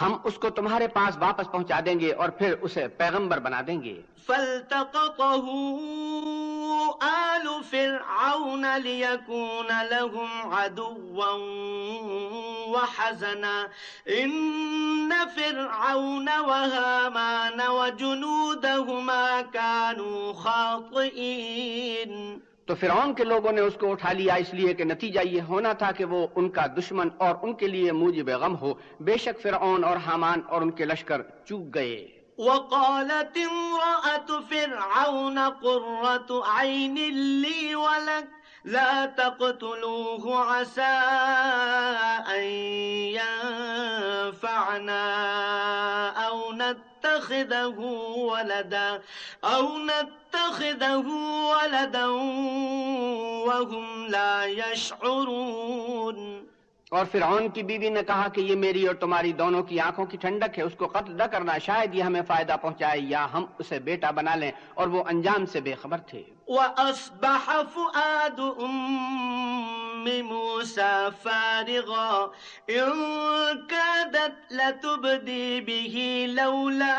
[0.00, 3.82] ہم اس کو تمہارے پاس واپس پہنچا دیں گے اور پھر اسے پیغمبر بنا دیں
[3.82, 3.95] گے
[4.26, 5.47] فَالْتَقَطَهُ
[7.03, 13.57] آلُ فِرْعَوْنَ لِيَكُونَ لَهُمْ عَدُوًا وَحَزَنًا
[14.18, 22.12] إِنَّ فِرْعَوْنَ وَهَامَانَ وجنودهما كانوا خاطئين
[22.66, 25.72] تو فرعون کے لوگوں نے اس کو اٹھا لیا اس لیے کہ نتیجہ یہ ہونا
[25.78, 28.70] تھا کہ وہ ان کا دشمن اور ان کے لیے موجب غم ہو
[29.01, 31.97] بے شک فرعون اور حامان اور ان کے لشکر چوک گئے
[34.51, 40.82] فرعون قرة عين لي ولك لا تقتلوه عسى
[42.28, 42.43] أن
[44.32, 45.03] ينفعنا
[46.26, 46.88] أو أو نتخذه
[47.03, 52.06] نتخذه ولدا ولدا
[53.47, 56.43] وهم لا يشعرون
[56.93, 60.16] اور فرعون کی بیوی نے کہا کہ یہ میری اور تمہاری دونوں کی آنکھوں کی
[60.20, 63.78] ٹھنڈک ہے اس کو قتل نہ کرنا شاید یہ ہمیں فائدہ پہنچائے یا ہم اسے
[63.86, 66.22] بیٹا بنا لیں اور وہ انجام سے بے خبر تھے
[66.53, 67.45] وَأَصْبَحَ
[67.64, 72.30] فُؤَادُ أُمِّ مُوسَى فَارِغًا
[72.70, 72.90] إِنْ
[73.68, 75.95] كَادَتْ لَتُبْدِي بِهِ
[76.40, 76.99] لَوْلَا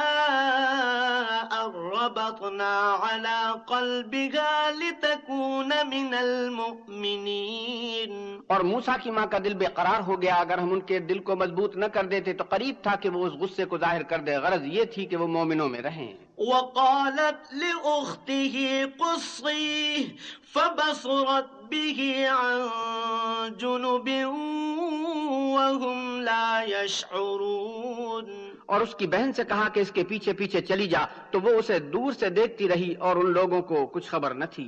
[1.65, 2.73] أَرَّبَطْنَا
[3.03, 8.11] عَلَى قَلْبِهَا لِتَكُونَ مِنَ الْمُؤْمِنِينَ
[8.47, 11.19] اور موسیٰ کی ماں کا دل بے قرار ہو گیا اگر ہم ان کے دل
[11.29, 14.19] کو مضبوط نہ کر دیتے تو قریب تھا کہ وہ اس غصے کو ظاہر کر
[14.27, 18.87] دے غرض یہ تھی کہ وہ مومنوں میں رہیں وقالت لأخته
[20.43, 22.69] فبصرت به عن
[23.57, 24.07] جنب
[25.53, 28.27] وهم لا يشعرون
[28.65, 31.49] اور اس کی بہن سے کہا کہ اس کے پیچھے پیچھے چلی جا تو وہ
[31.59, 34.67] اسے دور سے دیکھتی رہی اور ان لوگوں کو کچھ خبر نہ تھی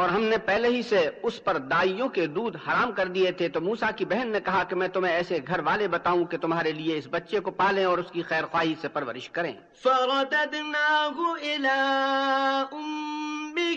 [0.00, 3.48] اور ہم نے پہلے ہی سے اس پر دائیوں کے دودھ حرام کر دیے تھے
[3.48, 6.72] تو موسا کی بہن نے کہا کہ میں تمہیں ایسے گھر والے بتاؤں کہ تمہارے
[6.72, 9.52] لیے اس بچے کو پالیں اور اس کی خیر خواہی سے پرورش کریں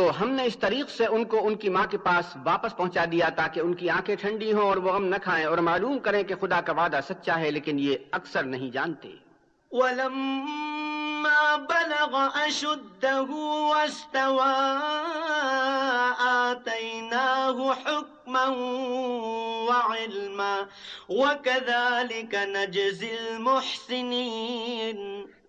[0.00, 3.04] تو ہم نے اس طریق سے ان کو ان کی ماں کے پاس واپس پہنچا
[3.10, 6.22] دیا تاکہ ان کی آنکھیں ٹھنڈی ہوں اور وہ غم نہ کھائیں اور معلوم کریں
[6.22, 9.08] کہ خدا کا وعدہ سچا ہے لیکن یہ اکثر نہیں جانتے
[9.72, 10.16] وَلَمْ
[11.22, 13.22] ما بلغ أشده
[13.70, 14.54] واستوى
[16.20, 18.48] آتيناه حكما
[19.68, 20.66] وعلما
[21.08, 24.98] وكذلك نجزي المحسنين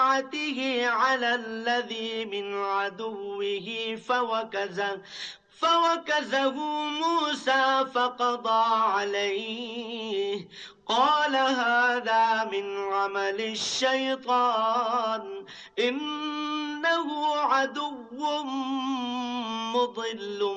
[0.00, 5.00] شفاعته على الذي من عدوه فوكزه
[5.60, 6.54] فوكزه
[6.88, 10.48] موسى فقضى عليه
[10.86, 15.22] قال هذا من عمل الشيطان
[15.78, 17.90] إنه عدو
[19.74, 20.56] مضل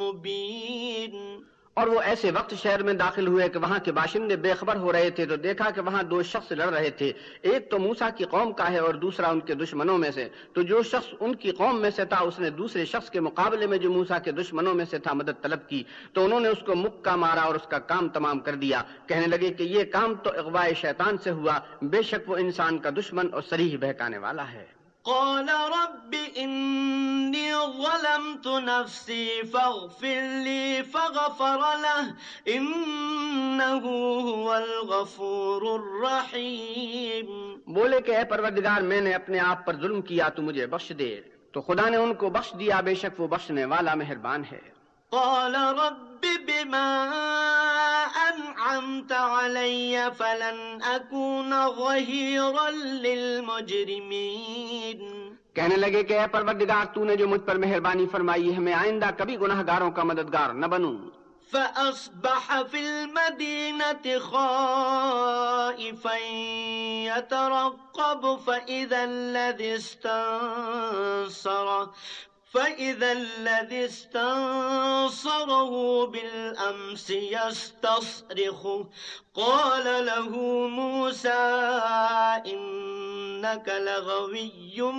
[0.00, 1.44] مبين
[1.76, 4.92] اور وہ ایسے وقت شہر میں داخل ہوئے کہ وہاں کے باشندے بے خبر ہو
[4.92, 7.12] رہے تھے تو دیکھا کہ وہاں دو شخص لڑ رہے تھے
[7.42, 10.62] ایک تو موسا کی قوم کا ہے اور دوسرا ان کے دشمنوں میں سے تو
[10.62, 13.78] جو شخص ان کی قوم میں سے تھا اس نے دوسرے شخص کے مقابلے میں
[13.78, 15.82] جو موسا کے دشمنوں میں سے تھا مدد طلب کی
[16.12, 19.26] تو انہوں نے اس کو مکہ مارا اور اس کا کام تمام کر دیا کہنے
[19.26, 21.58] لگے کہ یہ کام تو اغوائے شیطان سے ہوا
[21.84, 24.66] بے شک وہ انسان کا دشمن اور سریح بہکانے والا ہے
[25.04, 32.14] قال رب إني ظلمت نفسي فاغفر لي له
[32.48, 37.26] إنه هو الغفور الرحيم
[37.66, 41.20] بولے کہ اے پروردگار میں نے اپنے آپ پر ظلم کیا تو مجھے بخش دے
[41.52, 44.60] تو خدا نے ان کو بخش دیا بے شک وہ بخشنے والا مہربان ہے
[45.12, 47.04] قال رب بما
[48.28, 54.20] أنعمت علي فلن أكون ظهيرا للمجرمين
[55.54, 59.08] کہنے لگے کہ اے پروردگار تو نے جو مجھ پر مہربانی فرمائی ہے میں آئندہ
[59.18, 60.96] کبھی گناہ گاروں کا مددگار نہ بنوں
[61.52, 71.10] فأصبح في المدينة خائفا يترقب فإذا الذي استنصره
[72.54, 78.62] فَإِذَا الَّذِي اسْتَنصَرَهُ بِالْأَمْسِ يَسْتَصْرِخُ
[79.34, 80.32] قَالَ لَهُ
[80.70, 81.44] مُوسَى
[82.46, 84.82] إِنَّكَ لَغَوِيٌّ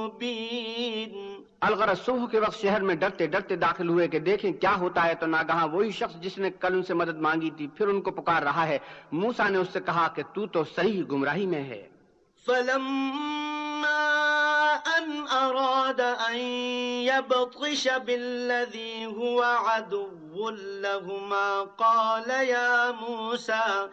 [0.00, 5.06] مُبِينٌ الغرض صبح کے وقت شہر میں ڈرتے ڈرتے داخل ہوئے کہ دیکھیں کیا ہوتا
[5.06, 8.00] ہے تو ناگہاں وہی شخص جس نے کل ان سے مدد مانگی تھی پھر ان
[8.00, 8.78] کو پکار رہا ہے
[9.14, 11.82] موسیٰ نے اس سے کہا کہ تو تو صحیح گمراہی میں ہے
[12.46, 14.15] فلما
[15.06, 16.36] من أراد أن
[17.06, 23.88] يبطش بالذي هو عدو لهما قال يا موسى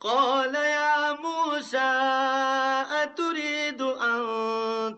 [0.00, 1.90] قال يا موسى
[3.02, 4.20] أتريد أن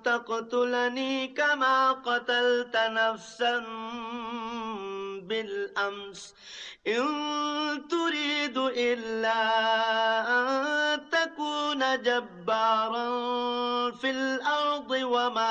[0.05, 3.59] تقتلني كما قتلت نفسا
[5.29, 6.35] بالأمس
[6.87, 7.03] إن
[7.91, 9.60] تريد إلا
[11.97, 13.11] جبارا
[13.93, 15.31] في الأرض وما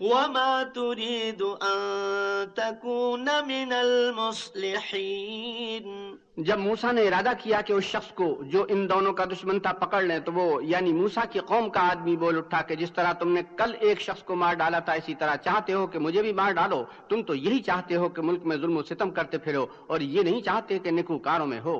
[0.00, 8.12] وما تريد تريد أن تكون من المصلحين جب موسا نے ارادہ کیا کہ اس شخص
[8.14, 11.68] کو جو ان دونوں کا دشمن تھا پکڑ لیں تو وہ یعنی موسا کی قوم
[11.70, 14.78] کا آدمی بول اٹھا کہ جس طرح تم نے کل ایک شخص کو مار ڈالا
[14.80, 18.06] تھا اسی طرح چاہتے ہو کہ مجھے بھی مار ڈالو تم تو یہی چاہتے ہو
[18.08, 21.46] کہ ملک میں ظلم و ستم کرتے پھرو اور یہ نہیں چاہتے کہ نکو کاروں
[21.46, 21.76] میں ہو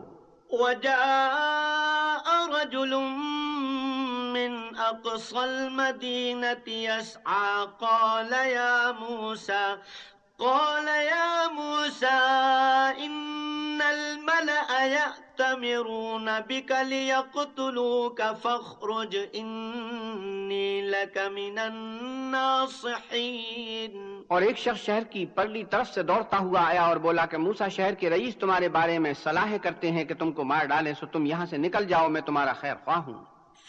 [2.53, 2.97] رجل
[4.35, 9.77] من أقصى المدينة يسعى قال يا موسى
[10.41, 12.07] قال يا موسى
[12.99, 25.27] إن الملأ يأتمرون بك ليقتلوك فاخرج إني لك من الناصحين اور ایک شخص شہر کی
[25.35, 28.99] پرلی طرف سے دوڑتا ہوا آیا اور بولا کہ موسا شہر کے رئیس تمہارے بارے
[28.99, 32.09] میں صلاحے کرتے ہیں کہ تم کو مار ڈالیں سو تم یہاں سے نکل جاؤ
[32.09, 33.19] میں تمہارا خیر خواہ ہوں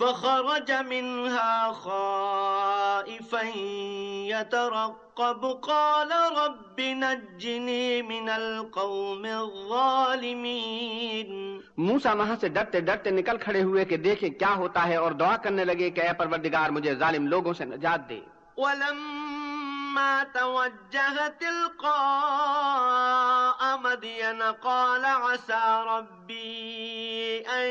[0.01, 3.41] فخرج منها خائفا
[4.27, 13.85] يترقب قال رب نجني من القوم الظالمين موسا وہاں سے ڈرتے ڈرتے نکل کھڑے ہوئے
[13.85, 17.53] کہ دیکھیں کیا ہوتا ہے اور دعا کرنے لگے کہ اے پروردگار مجھے ظالم لوگوں
[17.53, 18.19] سے نجات دے
[18.57, 19.30] ولم
[20.33, 27.71] توجه تلقاء مدين قال عسى ربي أن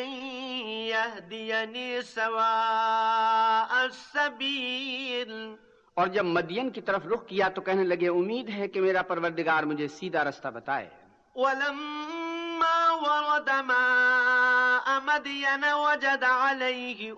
[0.88, 5.56] يهديني سواء السبيل
[5.94, 9.62] اور جب مدین کی طرف رخ کیا تو کہنے لگے امید ہے کہ میرا پروردگار
[9.72, 10.88] مجھے سیدھا رستہ بتائے
[11.36, 13.84] ولما اولما ور دما
[14.86, 17.10] امدین و جدا لئی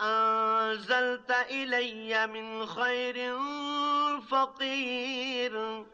[0.02, 3.38] أنزلت إلي من خير
[4.20, 5.86] فقير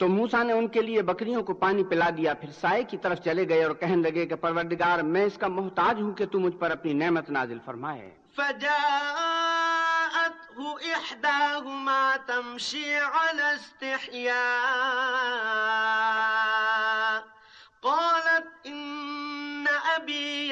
[0.00, 3.20] تو موسا نے ان کے لیے بکریوں کو پانی پلا دیا پھر سائے کی طرف
[3.24, 6.54] چلے گئے اور کہنے لگے کہ پروردگار میں اس کا محتاج ہوں کہ تم مجھ
[6.56, 8.10] پر اپنی نعمت نازل فرمائے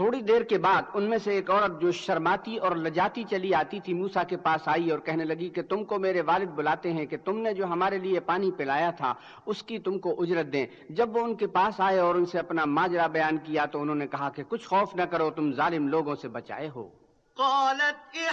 [0.00, 3.80] تھوڑی دیر کے بعد ان میں سے ایک عورت جو شرماتی اور لجاتی چلی آتی
[3.80, 7.04] تھی موسا کے پاس آئی اور کہنے لگی کہ تم کو میرے والد بلاتے ہیں
[7.06, 9.12] کہ تم نے جو ہمارے لیے پانی پلایا تھا
[9.46, 10.64] اس کی تم کو اجرت دیں
[10.90, 13.96] جب وہ ان کے پاس آئے اور ان سے اپنا ماجرا بیان کیا تو انہوں
[13.96, 16.88] نے کہا کہ کچھ خوف نہ کرو تم ظالم لوگوں سے بچائے ہو
[17.36, 18.32] قالت يا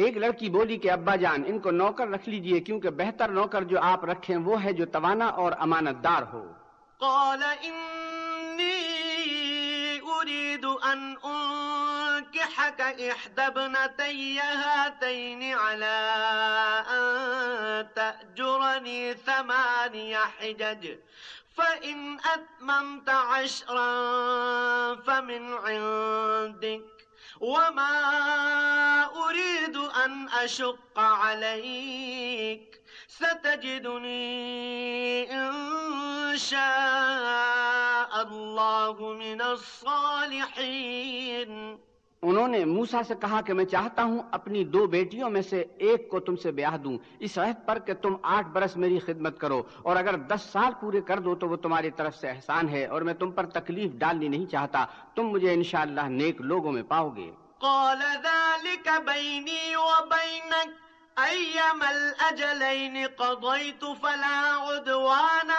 [0.00, 3.78] ایک لڑکی بولی کہ ابا جان ان کو نوکر رکھ لیجئے کیونکہ بہتر نوکر جو
[3.82, 6.42] آپ رکھیں وہ ہے جو توانا اور امانت دار ہو
[7.00, 8.70] قال انی
[10.12, 15.98] اريد ان انکحک احد ابنتی ہاتین علا
[16.90, 18.00] ان
[18.36, 20.86] جرنی ثمانی حجج
[21.56, 23.86] فان اتممت عشرا
[25.06, 27.01] فمن عندک
[27.42, 34.22] وما أريد أن أشق عليك ستجدني
[35.32, 35.52] إن
[36.36, 40.92] شاء الله من الصالحين
[42.22, 46.08] انہوں نے موسا سے کہا کہ میں چاہتا ہوں اپنی دو بیٹیوں میں سے ایک
[46.10, 46.96] کو تم سے بیاہ دوں
[47.20, 51.00] اس عہد پر کہ تم آٹھ برس میری خدمت کرو اور اگر دس سال پورے
[51.06, 54.28] کر دو تو وہ تمہاری طرف سے احسان ہے اور میں تم پر تکلیف ڈالنی
[54.28, 57.30] نہیں چاہتا تم مجھے انشاءاللہ نیک لوگوں میں پاؤ گے
[64.00, 65.50] فلا عدوان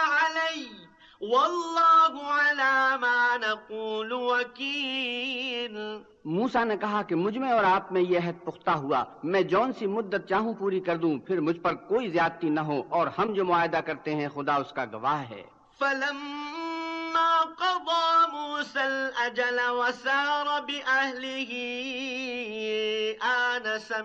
[6.24, 9.04] موسا نے کہا کہ مجھ میں اور آپ میں یہ پختہ ہوا
[9.24, 12.82] میں جون سی مدت چاہوں پوری کر دوں پھر مجھ پر کوئی زیادتی نہ ہو
[12.88, 15.42] اور ہم جو معاہدہ کرتے ہیں خدا اس کا گواہ ہے
[15.80, 16.20] فلم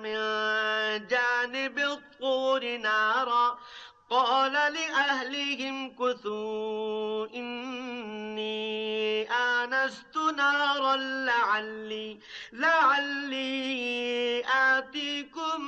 [0.00, 0.15] من
[1.09, 3.43] جانب الطور نارا
[4.09, 10.95] قال لأهلهم كثوا إني آنست نارا
[10.95, 12.20] لعلي,
[12.53, 15.61] لعلي آتيكم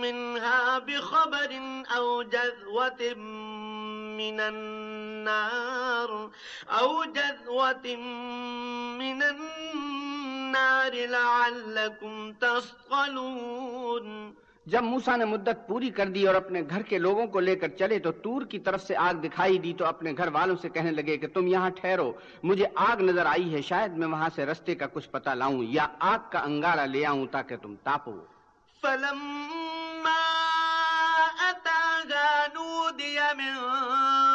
[0.00, 1.60] منها بخبر
[1.96, 3.14] أو جذوة
[4.18, 6.30] من النار
[6.68, 7.96] أو جذوة
[8.98, 14.34] من النار لعلكم تصطلون
[14.66, 17.68] جب موسا نے مدت پوری کر دی اور اپنے گھر کے لوگوں کو لے کر
[17.68, 20.90] چلے تو تور کی طرف سے آگ دکھائی دی تو اپنے گھر والوں سے کہنے
[20.90, 22.12] لگے کہ تم یہاں ٹھہرو
[22.42, 25.86] مجھے آگ نظر آئی ہے شاید میں وہاں سے رستے کا کچھ پتہ لاؤں یا
[26.04, 28.16] آگ کا انگارہ لے آؤں تاکہ تم تاپو
[33.22, 33.83] من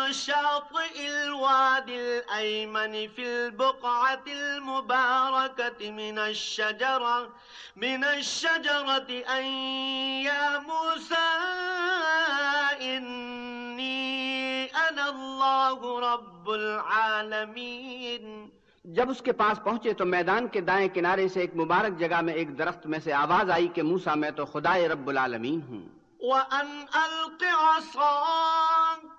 [0.99, 7.29] الواد الأيمن في البقعة المباركة من من الشجرة
[8.03, 9.43] الشجرة أن
[10.25, 11.29] يا موسى
[12.81, 18.25] إني أنا الله رب العالمين
[18.85, 22.33] جب اس کے پاس پہنچے تو میدان کے دائیں کنارے سے ایک مبارک جگہ میں
[22.33, 25.83] ایک درخت میں سے آواز آئی کہ منسا میں تو خدا رب العالمین ہوں
[26.21, 26.69] وَأَنْ
[26.95, 29.18] أَلْقِ عَصَاكَ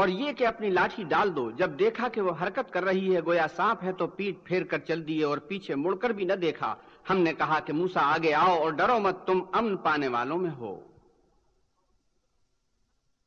[0.00, 3.20] اور یہ کہ اپنی لاٹھی ڈال دو جب دیکھا کہ وہ حرکت کر رہی ہے
[3.26, 6.32] گویا سانپ ہے تو پیٹ پھیر کر چل دیے اور پیچھے مڑ کر بھی نہ
[6.40, 6.74] دیکھا
[7.10, 10.50] ہم نے کہا کہ موسا آگے آؤ اور ڈرو مت تم امن پانے والوں میں
[10.50, 10.74] ہو